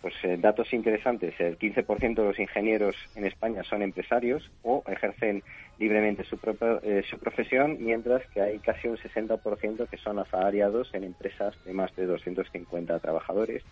[0.01, 5.43] Pues eh, datos interesantes, el 15% de los ingenieros en España son empresarios o ejercen
[5.79, 10.89] libremente su, propio- eh, su profesión, mientras que hay casi un 60% que son asalariados
[10.95, 13.63] en empresas de más de 250 trabajadores.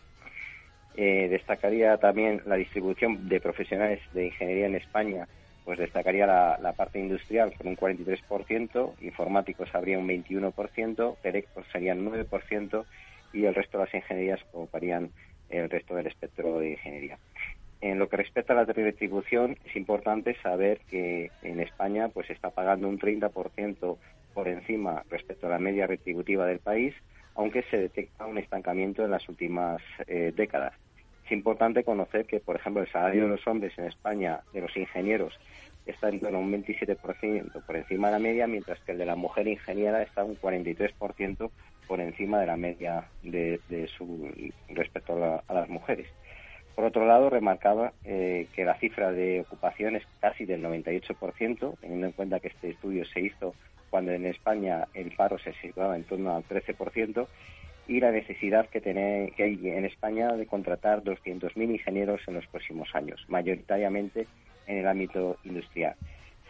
[0.95, 5.29] Eh, destacaría también la distribución de profesionales de ingeniería en España,
[5.69, 12.87] pues destacaría la, parte industrial con un 43%, informáticos habría un 21%, telecos serían 9%
[13.35, 15.11] y el resto de las ingenierías ocuparían
[15.51, 17.19] el resto del espectro de ingeniería.
[17.83, 22.49] En lo que respecta a la retribución, es importante saber que en España pues está
[22.49, 23.99] pagando un 30%
[24.33, 26.95] por encima respecto a la media retributiva del país,
[27.35, 30.73] aunque se detecta un estancamiento en las últimas eh, décadas.
[31.29, 34.75] Es importante conocer que, por ejemplo, el salario de los hombres en España, de los
[34.75, 35.39] ingenieros,
[35.85, 39.05] está en torno a un 27% por encima de la media, mientras que el de
[39.05, 41.51] la mujer ingeniera está un 43%
[41.87, 43.61] por encima de la media de,
[43.95, 44.31] su
[44.71, 46.07] respecto a las mujeres.
[46.75, 52.07] Por otro lado, remarcaba eh, que la cifra de ocupación es casi del 98%, teniendo
[52.07, 53.55] en cuenta que este estudio se hizo
[53.91, 57.27] cuando en España el paro se situaba en torno al 13%,
[57.89, 62.47] y la necesidad que, tiene, que hay en España de contratar 200.000 ingenieros en los
[62.47, 64.29] próximos años, mayoritariamente
[64.67, 65.97] en el ámbito industrial.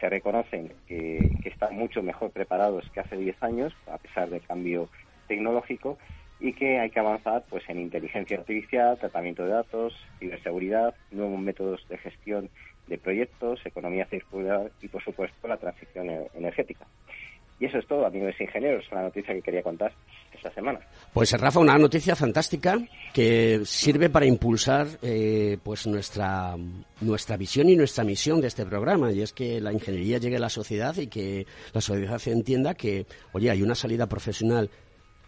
[0.00, 4.90] Se reconocen que, están mucho mejor preparados que hace 10 años, a pesar del cambio
[5.28, 5.98] tecnológico,
[6.40, 11.86] y que hay que avanzar pues en inteligencia artificial, tratamiento de datos, ciberseguridad, nuevos métodos
[11.88, 12.50] de gestión
[12.86, 16.86] de proyectos, economía circular y, por supuesto, la transición e- energética.
[17.60, 19.92] Y eso es todo, amigos ingenieros, la noticia que quería contar
[20.32, 20.78] esta semana.
[21.12, 22.78] Pues Rafa, una noticia fantástica
[23.12, 26.56] que sirve para impulsar eh, pues nuestra,
[27.00, 30.40] nuestra visión y nuestra misión de este programa, y es que la ingeniería llegue a
[30.40, 34.70] la sociedad y que la sociedad entienda que, oye, hay una salida profesional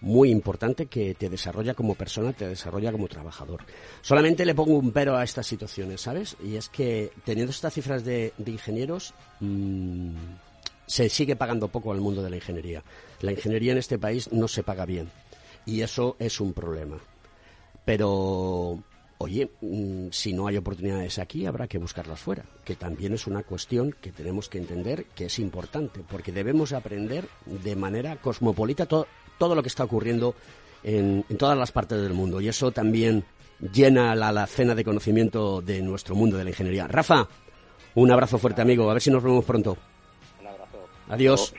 [0.01, 3.65] muy importante que te desarrolla como persona, te desarrolla como trabajador.
[4.01, 6.37] Solamente le pongo un pero a estas situaciones, ¿sabes?
[6.43, 10.15] Y es que teniendo estas cifras de, ingenieros, mmm,
[10.91, 12.83] se sigue pagando poco al mundo de la ingeniería.
[13.21, 15.09] La ingeniería en este país no se paga bien
[15.65, 16.99] y eso es un problema.
[17.85, 18.83] Pero,
[19.19, 23.45] oye, mm, si no hay oportunidades aquí, habrá que buscarlas fuera, que también es una
[23.45, 29.07] cuestión que tenemos que entender que es importante, porque debemos aprender de manera cosmopolita todo,
[29.39, 30.35] lo que está ocurriendo
[30.83, 33.25] en, todas las partes del mundo y eso también
[33.73, 36.89] llena la, la cena de conocimiento de nuestro mundo de la ingeniería.
[36.89, 37.29] Rafa,
[37.95, 38.91] un abrazo fuerte, amigo.
[38.91, 39.79] A ver si nos vemos pronto.
[41.11, 41.53] Adiós.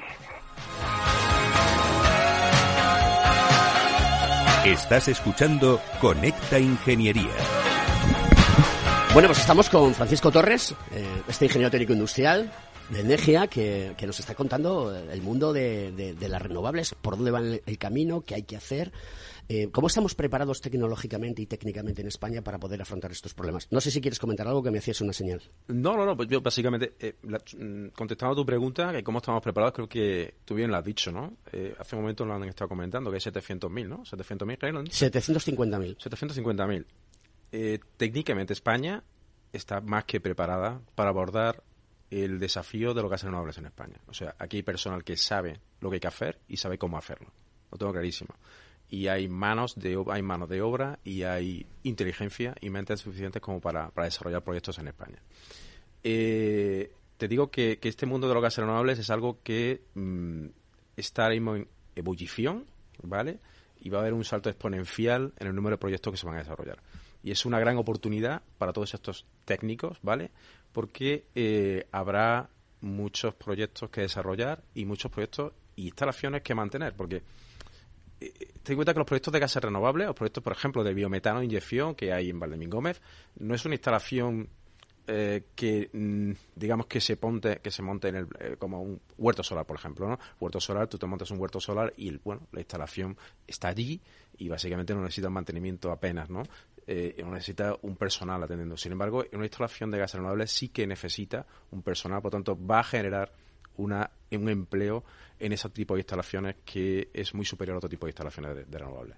[4.66, 7.36] Estás escuchando Conecta Ingeniería.
[9.14, 12.49] Bueno, pues estamos con Francisco Torres, eh, este ingeniero técnico industrial
[12.89, 17.78] de Negia, que, nos está contando el mundo de, las renovables, por dónde va el
[17.78, 18.93] camino, qué hay que hacer.
[19.54, 23.68] Eh, ¿Cómo estamos preparados tecnológicamente y técnicamente en España para poder afrontar estos problemas?
[23.70, 25.41] No sé si quieres comentar algo que me hacías una señal.
[25.68, 29.43] No, no, no, pues yo básicamente, eh, mm, contestando a tu pregunta, que cómo estamos
[29.43, 31.36] preparados, creo que tú bien lo has dicho, ¿no?
[31.52, 34.04] Eh, hace un momento lo han estado comentando, que hay 700.000, ¿no?
[34.04, 35.97] 700.000, 750.000.
[35.97, 36.86] 750.000.
[37.52, 39.04] Eh, técnicamente España
[39.52, 41.62] está más que preparada para abordar
[42.10, 43.99] el desafío de los gases renovables en España.
[44.08, 46.97] O sea, aquí hay personal que sabe lo que hay que hacer y sabe cómo
[46.97, 47.34] hacerlo.
[47.70, 48.34] Lo tengo clarísimo
[48.92, 53.62] y hay manos de hay manos de obra y hay inteligencia y mentes suficientes como
[53.62, 55.18] para, desarrollar proyectos en España.
[56.04, 60.48] Eh, te digo que, este mundo de los gases renovables es algo que mm,
[60.98, 62.66] está en ebullición,
[63.02, 63.39] ¿vale?
[63.80, 66.36] Y va a haber un salto exponencial en el número de proyectos que se van
[66.36, 66.80] a desarrollar.
[67.24, 70.32] Y es una gran oportunidad para todos estos técnicos, ¿vale?
[70.74, 72.50] Porque eh, habrá
[72.82, 77.24] muchos proyectos que desarrollar y muchos proyectos y instalaciones que mantener, porque
[78.22, 81.41] ten en cuenta que los proyectos de gases renovables, los proyectos, por ejemplo, de biometano
[81.41, 83.01] inyección que hay en Valdemín Gómez,
[83.39, 84.49] no es una instalación
[85.07, 89.01] eh, que mm, digamos que se ponte, que se monte en el, eh, como un
[89.17, 90.19] huerto solar, por ejemplo, ¿no?
[90.39, 93.17] Huerto solar, tú te montas un huerto solar y bueno, la instalación
[93.47, 93.99] está allí
[94.38, 96.43] y básicamente no necesita mantenimiento apenas, ¿no?
[96.88, 98.76] no necesita un personal atendiendo.
[98.76, 102.67] Sin embargo, una instalación de gases renovables sí que necesita un personal, por lo tanto
[102.67, 103.32] va a generar
[103.82, 105.04] una, un empleo
[105.40, 108.78] en ese tipo de instalaciones que es muy superior a otro tipo de instalaciones de,
[108.78, 109.18] renovables.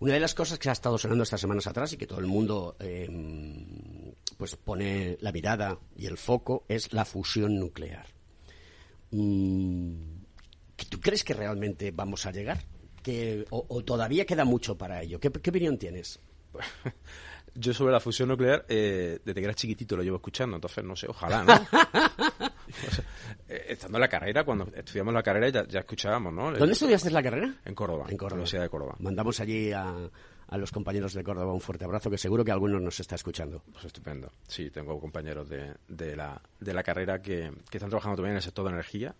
[0.00, 2.26] Una de las cosas que ha estado sonando estas semanas atrás y que todo el
[2.26, 8.06] mundo em, pues pone la mirada y el foco es la fusión nuclear.
[9.10, 10.20] Mm,
[10.88, 12.64] ¿Tú crees que realmente vamos a llegar?
[13.02, 15.20] Que, o, todavía queda mucho para ello?
[15.20, 16.20] ¿Qué, qué opinión tienes?
[17.54, 20.94] Yo sobre la fusión nuclear, eh, desde que era chiquitito lo llevo escuchando, entonces no
[20.94, 21.54] sé, ojalá, ¿no?
[23.48, 26.52] Eh, estando en la carrera, cuando estudiamos la carrera ya, escuchábamos, ¿no?
[26.52, 27.52] ¿Dónde estudiaste la carrera?
[27.64, 28.34] En Córdoba, en Córdoba.
[28.34, 28.94] Universidad de Córdoba.
[29.00, 29.92] Mandamos allí a,
[30.46, 33.62] a los compañeros de Córdoba un fuerte abrazo, que seguro que algunos nos está escuchando.
[33.72, 34.30] Pues estupendo.
[34.46, 38.36] Sí, tengo compañeros de, de, la, de la carrera que, que están trabajando también en
[38.36, 39.14] el sector de energía.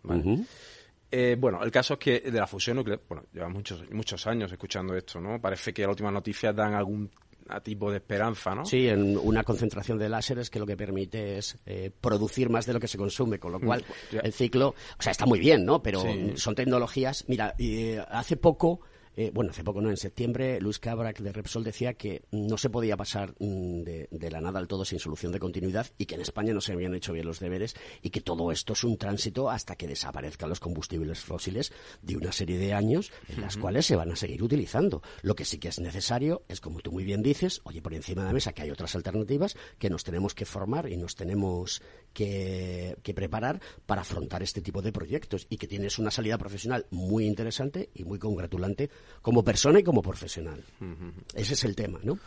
[1.10, 4.52] Eh, bueno, el caso es que de la fusión nuclear, bueno, llevamos muchos, muchos años
[4.52, 5.40] escuchando esto, ¿no?
[5.40, 7.10] Parece que las últimas noticias dan algún
[7.50, 8.64] a tipo de esperanza, ¿no?
[8.64, 12.72] Sí, en una concentración de láseres que lo que permite es eh, producir más de
[12.72, 13.84] lo que se consume, con lo mm, cual
[14.22, 15.82] el ciclo, o sea, está muy bien, ¿no?
[15.82, 16.02] Pero
[16.34, 17.24] son tecnologías.
[17.28, 18.80] Mira, eh, hace poco
[19.16, 19.90] eh, bueno, hace poco, ¿no?
[19.90, 24.40] En septiembre, Luis Cabra de Repsol decía que no se podía pasar mm, de, la
[24.40, 27.12] nada al todo sin solución de continuidad y que en España no se habían hecho
[27.12, 31.20] bien los deberes y que todo esto es un tránsito hasta que desaparezcan los combustibles
[31.20, 35.02] fósiles de una serie de años en las cuales se van a seguir utilizando.
[35.22, 38.22] Lo que sí que es necesario es, como tú muy bien dices, oye, por encima
[38.22, 41.82] de la mesa que hay otras alternativas que nos tenemos que formar y nos tenemos
[42.12, 46.86] que, que preparar para afrontar este tipo de proyectos y que tienes una salida profesional
[46.90, 48.90] muy interesante y muy congratulante
[49.22, 50.62] como persona y como profesional.
[51.34, 52.18] Ese es el tema, ¿no?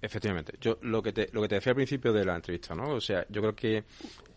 [0.00, 0.54] efectivamente.
[0.60, 2.94] Yo lo que te lo que te decía al principio de la entrevista, ¿no?
[2.94, 3.84] O sea, yo creo que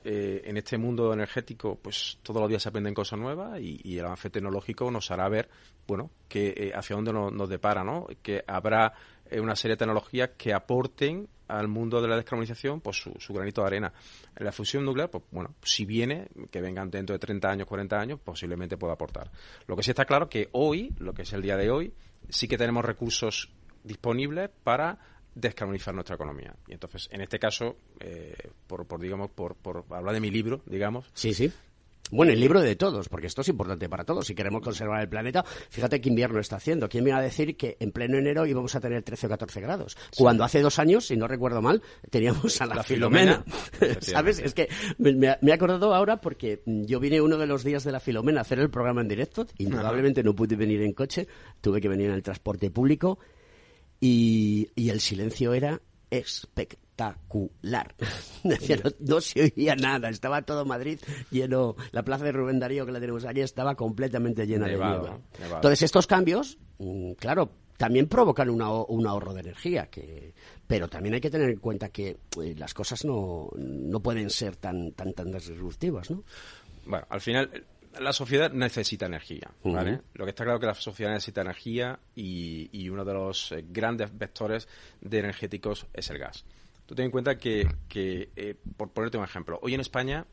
[0.04, 4.06] eh, en este mundo energético, pues todos los días se aprenden cosas nuevas y, el
[4.06, 5.50] avance tecnológico nos hará ver,
[5.86, 8.08] bueno, que eh, hacia dónde nos, depara, ¿no?
[8.22, 8.94] Que habrá
[9.30, 13.62] eh, una serie de tecnologías que aporten al mundo de la descarbonización pues su, granito
[13.62, 13.94] de arena.
[14.36, 17.98] En la fusión nuclear, pues bueno, si viene, que vengan dentro de 30 años, 40
[17.98, 19.32] años, posiblemente pueda aportar.
[19.66, 21.94] Lo que sí está claro que hoy, lo que es el día de hoy,
[22.30, 23.50] sí que tenemos recursos
[23.84, 25.00] disponibles para
[25.34, 26.56] descarbonizar nuestra economía.
[26.68, 31.10] Y entonces, en este caso, eh, por, digamos, por, por hablar de mi libro, digamos,
[31.14, 31.52] sí, sí.
[32.12, 34.28] Bueno, el libro de todos, porque esto es importante para todos.
[34.28, 36.88] Si queremos conservar el planeta, fíjate qué invierno está haciendo.
[36.88, 39.62] ¿Quién me iba a decir que en pleno enero íbamos a tener 13 o 14
[39.62, 39.98] grados?
[40.16, 43.44] Cuando hace dos años, si no recuerdo mal, teníamos a la, Filomena.
[44.00, 44.40] ¿Sabes?
[44.40, 48.00] Es que me, he acordado ahora porque yo vine uno de los días de la
[48.00, 49.46] Filomena a hacer el programa en directo.
[49.58, 51.28] Indudablemente no pude venir en coche,
[51.62, 53.20] tuve que venir en el transporte público
[54.00, 56.87] y, y el silencio era espectacular.
[59.00, 61.00] no, se oía nada, estaba todo Madrid
[61.32, 65.10] lleno, la plaza de Rubén Darío que la tenemos aquí estaba completamente llena de nieve.
[65.40, 68.62] Entonces estos cambios, mm, claro, también provocan un
[69.08, 70.34] ahorro de energía, que,
[70.66, 74.56] pero también hay que tener en cuenta que eh, las cosas no, no pueden ser
[74.56, 76.24] tan, tan, tan disruptivas, ¿no?
[76.86, 77.52] Bueno, al final
[78.00, 80.02] la sociedad necesita energía, ¿vale?
[80.14, 83.66] Lo que está claro es que la sociedad necesita energía y, uno de los eh,
[83.68, 84.68] grandes vectores
[85.02, 86.46] de energéticos es el gas.
[86.88, 90.26] Tú ten en cuenta que, eh, por ponerte un ejemplo, hoy en España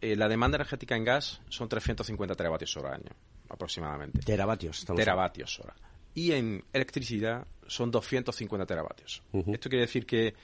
[0.00, 3.12] eh, la demanda energética en gas son 350 teravatios hora al año,
[3.48, 4.18] aproximadamente.
[4.20, 5.74] Teravatios, Teravatios hora.
[6.12, 9.22] Y en electricidad son 250 teravatios.
[9.32, 10.34] Esto quiere decir que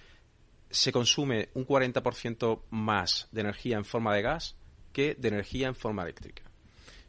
[0.70, 4.56] se consume un 40% más de energía en forma de gas
[4.92, 6.44] que de energía en forma eléctrica.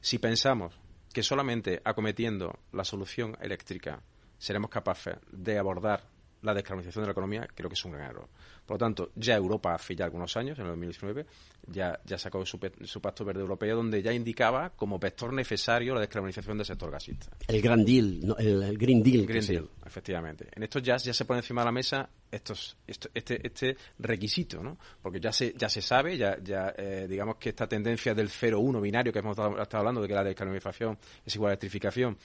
[0.02, 0.74] Si pensamos
[1.14, 4.02] que solamente acometiendo la solución eléctrica
[4.40, 8.30] seremos capaces de abordar la descarbonización de la economía, creo que es un gran error.
[8.66, 11.26] Por lo tanto, ya Europa hace ya algunos años, en el 2019,
[11.68, 16.58] ya, ya sacó su, Pacto Verde Europeo, donde ya indicaba como vector necesario la descarbonización
[16.58, 17.30] del sector gasista.
[17.48, 19.26] El Gran Deal, el, Green Deal.
[19.26, 20.50] Green Deal, efectivamente.
[20.54, 24.78] En estos ya, ya se pone encima de la mesa estos, este, este requisito, ¿no?
[25.02, 28.82] Porque ya se, ya se sabe, ya, ya eh, digamos que esta tendencia del 0-1
[28.82, 32.18] binario que hemos estado hablando, de que la descarbonización es igual a electrificación,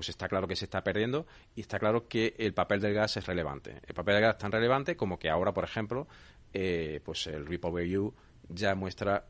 [0.00, 3.18] pues está claro que se está perdiendo y está claro que el papel del gas
[3.18, 3.82] es relevante.
[3.86, 6.08] El papel del gas es tan relevante como que ahora, por ejemplo,
[6.54, 8.14] eh, pues el Repower You
[8.52, 9.26] ya muestra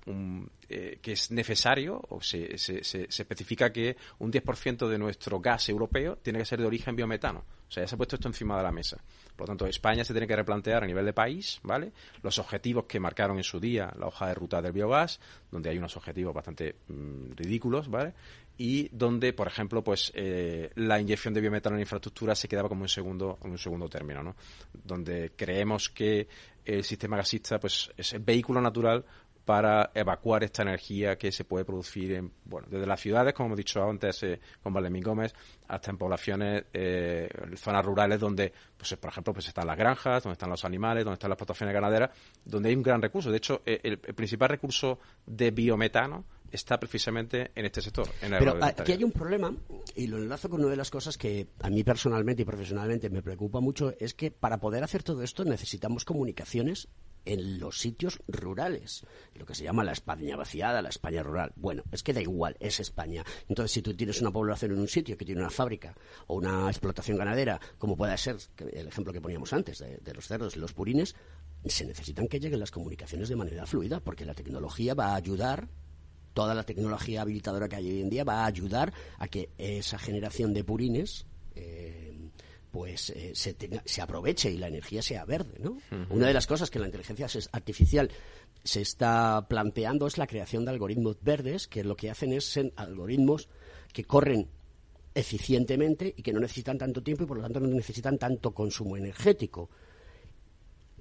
[0.69, 6.17] eh, que es necesario o se, se, especifica que un 10% de nuestro gas europeo
[6.17, 7.45] tiene que ser de origen biometano.
[7.69, 8.97] O sea, ya se ha puesto esto encima de la mesa.
[9.37, 11.93] Por lo tanto, España se tiene que replantear a nivel de país, ¿vale?
[12.23, 15.79] Los objetivos que marcaron en su día la hoja de ruta del biogás, donde hay
[15.79, 18.15] unos objetivos bastante mm, ridículos, ¿vale?
[18.63, 22.83] y donde, por ejemplo, pues eh, la inyección de biometano en infraestructura se quedaba como
[22.83, 24.37] un segundo, un segundo término, ¿no?
[24.85, 26.29] Donde creemos que
[26.75, 29.05] el sistema gasista pues es el vehículo natural
[29.45, 33.57] para evacuar esta energía que se puede producir en, bueno, desde las ciudades, como hemos
[33.57, 35.35] dicho antes eh, con Valemín Gómez,
[35.67, 40.35] hasta en poblaciones, eh, zonas rurales donde, pues por ejemplo, pues están las granjas, donde
[40.35, 42.11] están los animales, donde están las explotaciones ganaderas,
[42.45, 43.31] donde hay un gran recurso.
[43.31, 48.09] De hecho, el principal recurso de biometano está precisamente en este sector.
[48.23, 49.55] En Pero aquí hay un problema,
[49.95, 53.23] y lo enlazo con una de las cosas que a mí personalmente y profesionalmente me
[53.23, 56.89] preocupa mucho, es que para poder hacer todo esto necesitamos comunicaciones
[57.25, 61.53] en los sitios rurales, lo que se llama la España vaciada, la España rural.
[61.57, 63.25] Bueno, es que da igual, es España.
[63.49, 65.95] Entonces, si tú tienes una población en un sitio que tiene una fábrica
[66.27, 68.37] o una explotación ganadera, como puede ser
[68.73, 71.15] el ejemplo que poníamos antes de, de los cerdos, los purines,
[71.67, 75.69] se necesitan que lleguen las comunicaciones de manera fluida, porque la tecnología va a ayudar
[76.41, 79.99] toda la tecnología habilitadora que hay hoy en día va a ayudar a que esa
[79.99, 82.17] generación de purines eh,
[82.71, 85.59] pues eh, se, se, aproveche y la energía sea verde.
[85.59, 85.77] ¿no?
[86.09, 88.11] Una de las cosas que la inteligencia artificial
[88.65, 92.73] se está planteando es la creación de algoritmos verdes que lo que hacen es ser
[92.75, 93.51] algoritmos
[93.93, 94.49] que corren
[95.15, 98.97] eficientemente y que no necesitan tanto tiempo y por lo tanto no necesitan tanto consumo
[98.97, 99.69] energético.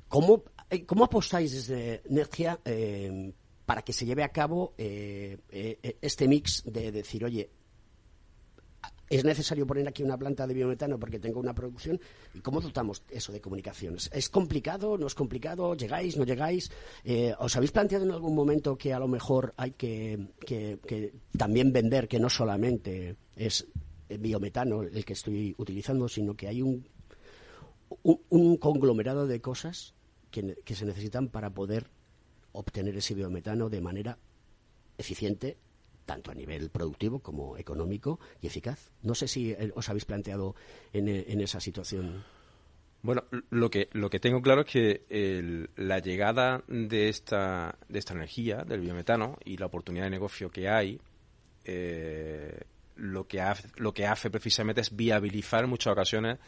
[0.10, 2.60] ¿Cómo, eh, cómo apostáis desde Energía
[3.70, 7.52] para que se lleve a cabo eh, eh, este mix de decir, oye,
[9.08, 12.02] es necesario poner aquí una planta de biometano porque tengo una producción.
[12.34, 14.10] ¿Y cómo dotamos eso de comunicaciones?
[14.12, 14.98] ¿Es complicado?
[14.98, 15.76] ¿No es complicado?
[15.76, 16.18] ¿Llegáis?
[16.18, 16.72] ¿No llegáis?
[17.04, 20.18] Eh, ¿Os habéis planteado en algún momento que a lo mejor hay que,
[21.38, 23.68] también vender que no solamente es
[24.10, 26.88] biometano el que estoy utilizando, sino que hay un,
[28.02, 29.94] un, conglomerado de cosas
[30.32, 31.99] que, que se necesitan para poder
[32.52, 34.18] obtener ese biometano de manera
[34.98, 35.58] eficiente,
[36.06, 38.92] tanto a nivel productivo como económico y eficaz.
[39.04, 40.56] No sé si eh, os habéis planteado
[40.94, 42.24] en, eh, esa situación.
[43.02, 48.14] Bueno, lo que, lo que tengo claro es que la llegada de esta, de esta
[48.14, 51.00] energía, del biometano, y la oportunidad de negocio que hay,
[51.64, 52.60] eh,
[52.96, 56.40] lo, que hace, lo que hace precisamente es viabilizar en muchas ocasiones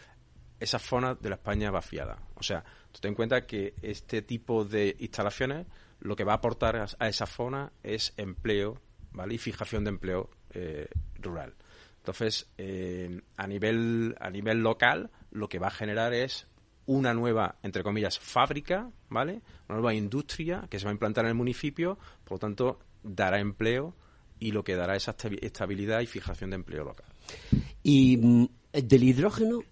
[0.60, 2.20] esa zona de la España vaciada.
[2.36, 2.64] O sea,
[3.00, 5.68] ten en cuenta que este tipo de instalaciones
[6.02, 8.82] lo que va a aportar a, esa zona es empleo,
[9.12, 9.36] ¿vale?
[9.36, 10.88] Y fijación de empleo eh,
[11.20, 11.56] rural.
[11.98, 16.48] Entonces, eh, a, nivel, a nivel local, lo que va a generar es
[16.88, 19.42] una nueva, entre comillas, fábrica, ¿vale?
[19.70, 23.40] Una nueva industria que se va a implantar en el municipio, por lo tanto, dará
[23.40, 23.96] empleo
[24.40, 27.06] y lo que dará esa estabilidad y fijación de empleo local.
[27.84, 29.64] Y mm, del hidrógeno,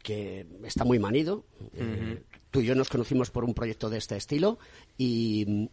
[0.00, 2.22] que está muy manido, eh,
[2.52, 4.58] tú y yo nos conocimos por un proyecto de este estilo
[4.96, 5.66] y mm,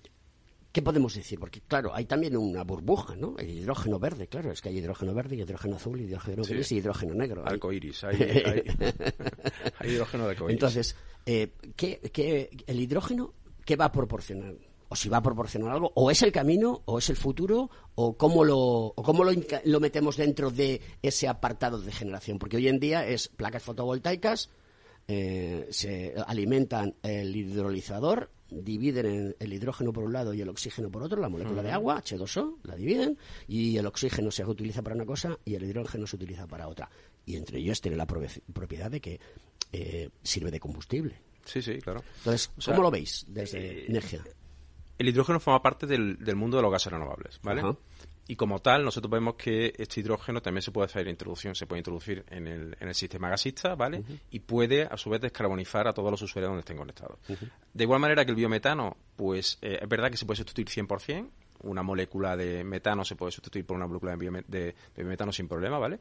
[0.72, 1.40] ¿Qué podemos decir?
[1.40, 3.36] Porque, claro, hay también una burbuja, ¿no?
[3.40, 7.16] El hidrógeno verde, claro, es que hay hidrógeno verde, hidrógeno azul, hidrógeno gris y hidrógeno
[7.16, 7.44] negro.
[7.44, 8.16] Arco iris, hay,
[9.80, 13.34] hay, hidrógeno de arco Entonces, eh, ¿qué, el hidrógeno
[13.66, 14.54] qué va a proporcionar?
[14.90, 18.16] O si va a proporcionar algo, o es el camino, o es el futuro, o
[18.16, 19.32] cómo lo, o cómo lo,
[19.64, 22.38] lo metemos dentro de ese apartado de generación.
[22.38, 24.52] Porque hoy en día es placas fotovoltaicas,
[25.12, 31.02] eh, se alimentan el hidrolizador, dividen el hidrógeno por un lado y el oxígeno por
[31.02, 35.08] otro, la molécula de agua, H2O, la dividen, y el oxígeno se utiliza para una
[35.08, 36.92] cosa y el hidrógeno se utiliza para otra.
[37.26, 39.20] Y entre ellos tiene la propiedad de que
[39.72, 41.20] eh, sirve de combustible.
[41.44, 42.04] Sí, sí, claro.
[42.20, 44.24] Entonces, ¿cómo lo veis desde eh, energía?
[45.00, 47.64] El hidrógeno forma parte del, mundo de los gases renovables, ¿vale?
[48.30, 51.80] Y como tal, nosotros vemos que este hidrógeno también se puede hacer introducción, se puede
[51.80, 54.04] introducir en el, en el sistema gasista, ¿vale?
[54.30, 57.18] Y puede, a su vez, descarbonizar a todos los usuarios donde estén conectados.
[57.74, 61.28] De igual manera que el biometano, pues eh, es verdad que se puede sustituir 100%,
[61.62, 65.80] una molécula de metano se puede sustituir por una molécula de, de biometano sin problema,
[65.80, 66.00] ¿vale?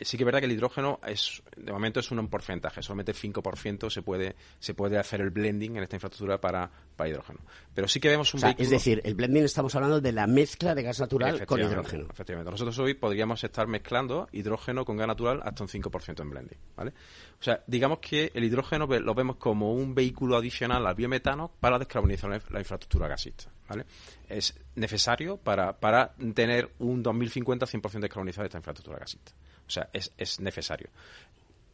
[0.00, 3.18] Sí que es verdad que el hidrógeno es de momento es un porcentaje, solamente el
[3.18, 7.40] 5% se puede se puede hacer el blending en esta infraestructura para, para hidrógeno.
[7.74, 10.82] Pero sí que vemos un Es decir, el blending estamos hablando de la mezcla de
[10.82, 12.06] gas natural con hidrógeno.
[12.10, 12.50] Efectivamente.
[12.50, 16.92] Nosotros hoy podríamos estar mezclando hidrógeno con gas natural hasta un 5% en blending, ¿vale?
[17.40, 21.78] O sea, digamos que el hidrógeno lo vemos como un vehículo adicional al biometano para
[21.78, 23.84] descarbonizar la infraestructura gasista, ¿vale?
[24.28, 29.32] Es necesario para, para tener un 2050 100% descarbonizado de esta infraestructura gasista.
[29.68, 30.88] O sea, es, es necesario.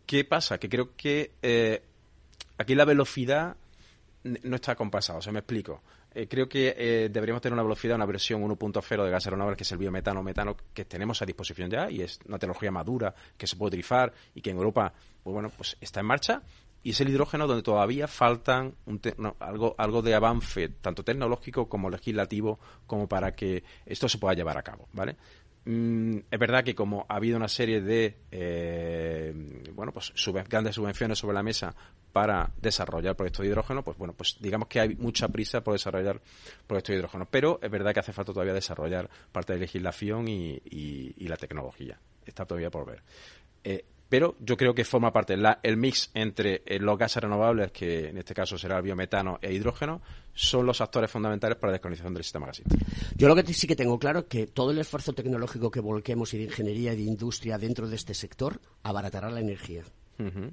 [0.07, 0.59] ¿Qué pasa?
[0.59, 1.83] Que creo que eh,
[2.59, 3.57] aquí la velocidad
[4.25, 5.19] no está compasada.
[5.19, 5.83] O sea, me explico.
[6.15, 9.65] Eh, creo que eh, deberíamos tener una velocidad, una versión 1.0 de gas renovables, que
[9.65, 13.47] es el biometano metano, que tenemos a disposición ya y es una tecnología madura que
[13.47, 14.93] se puede utilizar y que en Europa,
[15.23, 16.43] pues bueno, pues está en marcha.
[16.85, 18.75] Y es el hidrógeno donde todavía faltan
[19.41, 24.59] algo, algo de avance, tanto tecnológico como legislativo, como para que esto se pueda llevar
[24.59, 25.17] a cabo, ¿vale?
[25.67, 29.33] Mm, es verdad que como ha habido una serie de eh,
[29.73, 30.13] bueno pues
[30.47, 31.75] grandes subvenciones sobre la mesa
[32.13, 36.21] para desarrollar proyectos de hidrógeno, pues bueno, pues digamos que hay mucha prisa por desarrollar
[36.67, 40.61] proyectos de hidrógeno, pero es verdad que hace falta todavía desarrollar parte de legislación y,
[41.27, 41.99] la tecnología.
[42.25, 43.03] Está todavía por ver.
[43.65, 48.09] Eh, pero yo creo que forma parte el mix entre eh, los gases renovables, que
[48.09, 50.03] en este caso será el biometano e hidrógeno,
[50.35, 52.77] son los actores fundamentales para la descarbonización del sistema gasista.
[53.17, 56.35] Yo lo que sí que tengo claro es que todo el esfuerzo tecnológico que volquemos
[56.35, 59.85] y de ingeniería y de industria dentro de este sector abaratará la energía.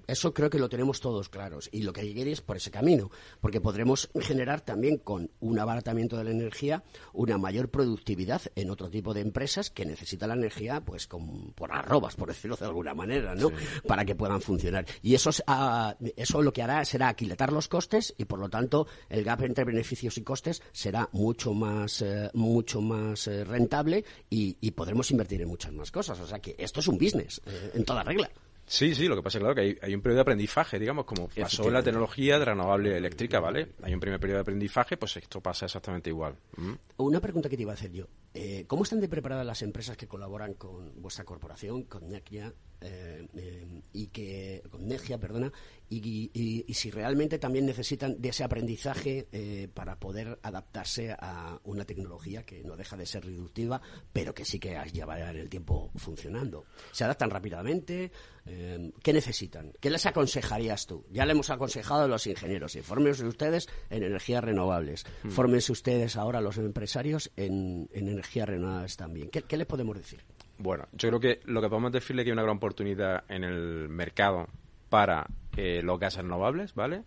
[0.08, 2.58] Eso creo que lo tenemos todos claros y lo que hay que ir es por
[2.58, 6.84] ese camino, porque podremos generar también con un abaratamiento de la energía
[7.14, 11.72] una mayor productividad en otro tipo de empresas que necesitan la energía pues con, por
[11.72, 13.52] arrobas, por decirlo de alguna manera, ¿no?
[13.88, 14.86] Para que puedan funcionar.
[15.02, 18.88] Y eso, ah, eso lo que hará será aquilatar los costes y por lo tanto
[19.10, 24.72] el gap entre beneficios y costes será mucho más, eh, mucho más eh, rentable y,
[24.72, 26.20] podremos invertir en muchas más cosas.
[26.20, 28.32] O sea que esto es un business eh, en toda regla.
[28.72, 31.28] Sí, sí, lo que pasa es claro que hay, un periodo de aprendizaje, digamos, como
[31.28, 33.74] pasó en la tecnología de renovable eléctrica, ¿vale?
[33.84, 36.38] Hay un primer periodo de aprendizaje, pues esto pasa exactamente igual.
[36.56, 36.72] ¿Mm?
[36.96, 38.06] Una pregunta que te iba a hacer yo.
[38.34, 43.28] Eh, ¿Cómo están de preparadas las empresas que colaboran con vuestra corporación, con Negia, eh,
[43.36, 45.52] eh, y que con Negia, perdona,
[45.90, 49.28] y, si realmente también necesitan de ese aprendizaje
[49.74, 53.82] para poder adaptarse a una tecnología que no deja de ser reductiva,
[54.14, 56.64] pero que sí que lleva el tiempo funcionando?
[56.94, 58.12] ¿Se adaptan rápidamente?
[58.46, 59.74] ¿Qué necesitan?
[59.82, 61.06] ¿Qué les aconsejarías tú?
[61.12, 65.30] Ya le hemos aconsejado a los ingenieros, fórmense ustedes en energías renovables, hmm.
[65.30, 69.30] fórmense ustedes ahora los empresarios en, en energías renovables también.
[69.30, 70.24] ¿Qué, ¿Qué, le podemos decir?
[70.58, 73.44] Bueno, yo creo que lo que podemos decirle es que hay una gran oportunidad en
[73.44, 74.48] el mercado
[74.90, 75.26] para
[75.58, 77.04] eh, los gases renovables, ¿vale?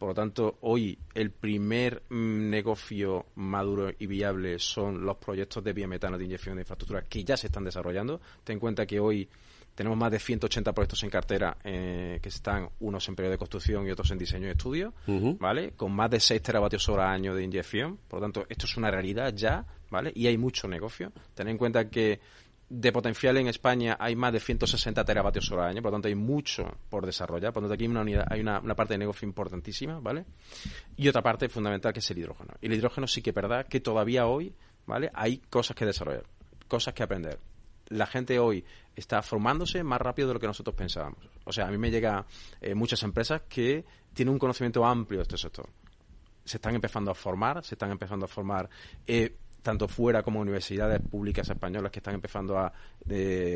[0.00, 5.74] Por lo tanto, hoy el primer mm, negocio maduro y viable son los proyectos de
[5.74, 8.18] biometano de inyección de infraestructura que ya se están desarrollando.
[8.42, 9.28] Ten en cuenta que hoy
[9.74, 13.86] tenemos más de 180 proyectos en cartera eh, que están unos en periodo de construcción
[13.86, 14.94] y otros en diseño y estudio,
[15.38, 15.72] ¿vale?
[15.72, 17.98] Con más de 6 teravatios hora año de inyección.
[18.08, 20.12] Por lo tanto, esto es una realidad ya, ¿vale?
[20.14, 21.12] Y hay mucho negocio.
[21.34, 22.20] Ten en cuenta que
[22.70, 26.14] de potencial en España hay más de 160 teravatios hora año, por lo tanto hay
[26.14, 29.26] mucho por desarrollar, por lo tanto aquí hay una, unidad, hay una, parte de negocio
[29.26, 30.24] importantísima, ¿vale?
[30.96, 32.54] Y otra parte fundamental que es el hidrógeno.
[32.60, 34.54] Y el hidrógeno sí que es verdad que todavía hoy,
[34.86, 35.10] ¿vale?
[35.14, 36.24] Hay cosas que desarrollar,
[36.68, 37.38] cosas que aprender
[37.90, 38.64] la gente hoy
[38.96, 41.28] está formándose más rápido de lo que nosotros pensábamos.
[41.44, 42.24] O sea, a mí me llega
[42.60, 45.68] eh, muchas empresas que tienen un conocimiento amplio de este sector.
[46.44, 48.70] Se están empezando a formar, se están empezando a formar.
[49.06, 52.72] Eh, tanto fuera como universidades públicas españolas que están empezando a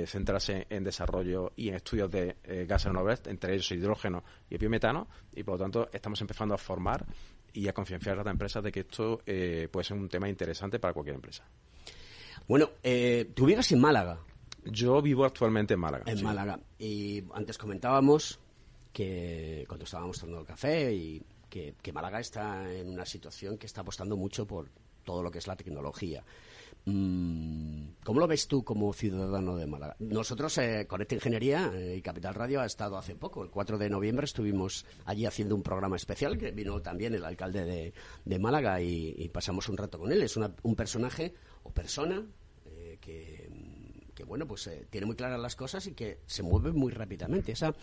[0.07, 5.09] centrarse en desarrollo y en estudios de eh, gases renovables, entre ellos hidrógeno y biometano,
[5.35, 7.05] y por lo tanto estamos empezando a formar
[7.53, 10.79] y a concienciar a las empresas de que esto eh, puede ser un tema interesante
[10.79, 11.45] para cualquier empresa.
[12.47, 14.19] Bueno, eh, tú vives en Málaga.
[14.65, 16.05] Yo vivo actualmente en Málaga.
[16.07, 16.59] En Málaga.
[16.79, 18.41] Y antes comentábamos
[18.93, 23.83] que cuando estábamos tomando el café y que, Málaga está en una situación que está
[23.83, 24.69] apostando mucho por
[25.05, 26.25] todo lo que es la tecnología.
[26.87, 29.97] Mm, ¿Cómo lo ves tú como ciudadano de Málaga?
[30.01, 33.79] Nosotros, eh, con esta Ingeniería eh, y Capital Radio, ha estado hace poco, el 4
[33.79, 37.93] de noviembre, estuvimos allí haciendo un programa especial que vino también el alcalde
[38.25, 40.23] de, Málaga y, pasamos un rato con él.
[40.23, 41.33] Es un personaje
[41.63, 42.27] o persona
[42.67, 43.49] eh, que
[44.15, 47.53] que bueno, pues eh, tiene muy claras las cosas y que se mueve muy rápidamente.
[47.53, 47.75] Esa,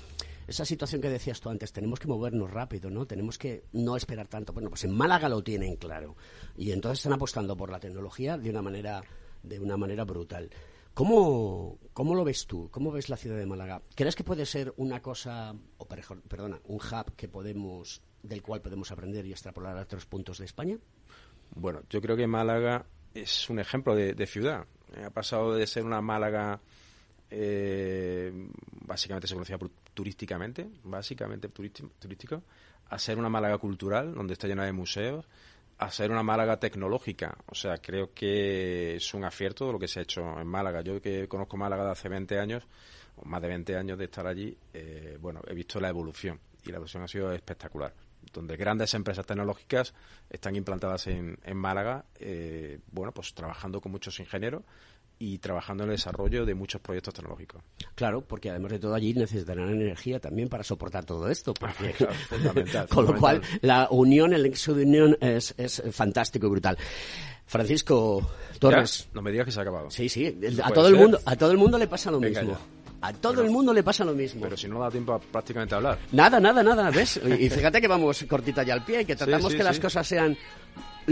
[0.48, 3.06] esa situación que decías tú antes, tenemos que movernos rápido, ¿no?
[3.06, 4.54] Tenemos que no esperar tanto.
[4.54, 6.16] Bueno, pues en Málaga lo tienen claro.
[6.56, 9.04] Y entonces están apostando por la tecnología de una manera,
[9.44, 10.50] de una manera brutal.
[10.94, 12.70] ¿Cómo, ¿Cómo lo ves tú?
[12.70, 13.82] ¿Cómo ves la ciudad de Málaga?
[13.96, 18.92] ¿Crees que puede ser una cosa, o perdona, un hub que podemos, del cual podemos
[18.92, 20.78] aprender y extrapolar a otros puntos de España?
[21.56, 24.66] Bueno, yo creo que Málaga es un ejemplo de ciudad.
[25.06, 26.60] Ha pasado de ser una Málaga
[27.34, 28.32] eh,
[28.86, 29.58] básicamente se conocía
[29.94, 32.44] turísticamente, básicamente turístico,
[32.90, 35.26] a ser una Málaga cultural, donde está llena de museos,
[35.78, 37.38] a ser una Málaga tecnológica.
[37.48, 40.82] O sea, creo que es un acierto lo que se ha hecho en Málaga.
[40.82, 42.68] Yo que conozco Málaga de hace 20 años,
[43.16, 46.70] o más de 20 años de estar allí, eh, bueno, he visto la evolución y
[46.70, 47.94] la evolución ha sido espectacular
[48.34, 49.94] donde grandes empresas tecnológicas
[50.30, 54.64] están implantadas en, en Málaga, eh, bueno, pues trabajando con muchos ingenieros
[55.20, 57.62] y trabajando en el desarrollo de muchos proyectos tecnológicos.
[57.94, 61.54] Claro, porque además de todo allí necesitarán energía también para soportar todo esto.
[61.54, 61.94] Porque,
[62.28, 66.78] fundamental, con lo cual, la unión, el nexo de unión es, es fantástico y brutal.
[67.46, 68.28] Francisco
[68.60, 69.10] Torres.
[69.14, 69.92] No me digas que se ha acabado.
[69.92, 70.40] Sí, sí.
[70.64, 72.58] A todo, el mundo, a todo el mundo le pasa lo mismo.
[73.02, 74.42] A todo el mundo le pasa lo mismo.
[74.42, 76.00] Pero si no da tiempo prácticamente a hablar.
[76.12, 77.20] Nada, nada, nada, ¿ves?
[77.40, 80.38] Y fíjate que vamos cortita ya al pie y que tratamos que las cosas sean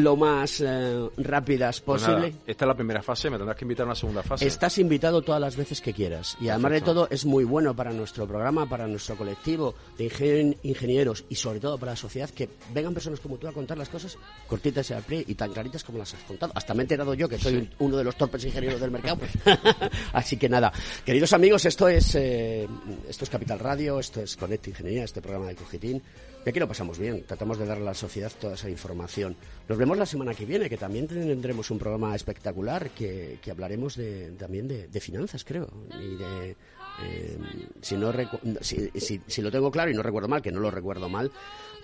[0.04, 2.36] lo más eh, rápidas pues posible.
[2.46, 4.46] esta es la primera fase, me tendrás que invitar a una segunda fase.
[4.46, 6.38] Estás invitado todas las veces que quieras.
[6.40, 11.26] Y además de todo, es muy bueno para nuestro programa, para nuestro colectivo de ingenieros
[11.30, 14.18] y sobre todo para la sociedad que vengan personas como tú a contar las cosas
[14.48, 16.52] cortitas y al pie y tan claritas como las has contado.
[16.56, 19.20] Hasta me he enterado yo que soy uno de los torpes ingenieros del mercado.
[20.14, 20.72] Así que nada,
[21.06, 22.68] queridos amigos, esto es, eh,
[23.08, 26.02] esto es Capital Radio, esto es Connect Ingeniería, este programa de Cogitín.
[26.46, 29.36] Y aquí lo pasamos bien, tratamos de dar a la sociedad toda esa información.
[29.68, 34.32] Nos vemos la semana que viene, que también tendremos un programa espectacular que, hablaremos de,
[34.32, 35.68] también de, finanzas, creo.
[36.00, 36.56] Y de,
[37.04, 37.38] eh,
[37.82, 38.14] si, no
[38.62, 41.32] si, lo tengo claro y no recuerdo mal, que no lo recuerdo mal,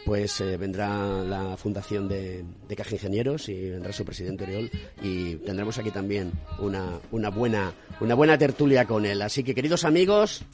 [0.05, 2.45] pues eh, vendrá la fundación de,
[2.77, 4.69] Caja Ingenieros y vendrá su presidente Oriol
[5.01, 9.21] y tendremos aquí también una, una, buena, una buena tertulia con él.
[9.21, 10.45] Así que, queridos amigos,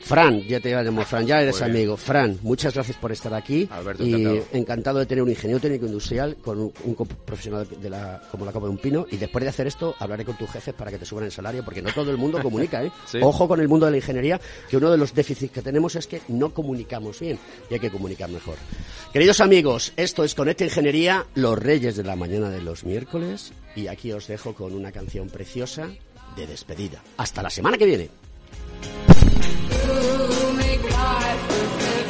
[0.00, 1.96] Fran, ya te llamo Fran, ya eres amigo.
[1.96, 3.68] Fran, muchas gracias por estar aquí.
[3.98, 4.98] y encantado.
[4.98, 6.72] de tener un ingeniero técnico industrial con un,
[7.24, 9.06] profesional de la, como la copa de un pino.
[9.10, 11.64] Y después de hacer esto, hablaré con tus jefes para que te suban el salario,
[11.64, 12.90] porque no todo el mundo comunica, ¿eh?
[13.22, 16.06] Ojo con el mundo de la ingeniería, que uno de los déficits que tenemos es
[16.06, 17.38] que no comunicamos bien
[17.70, 18.56] y hay que comunicar mejor.
[19.12, 23.52] Queridos amigos, esto es Conecta Ingeniería, los reyes de la mañana de los miércoles.
[23.76, 25.88] Y aquí os dejo con una canción preciosa
[26.36, 27.02] de despedida.
[27.16, 28.27] Hasta la semana que viene.
[28.84, 32.07] You make life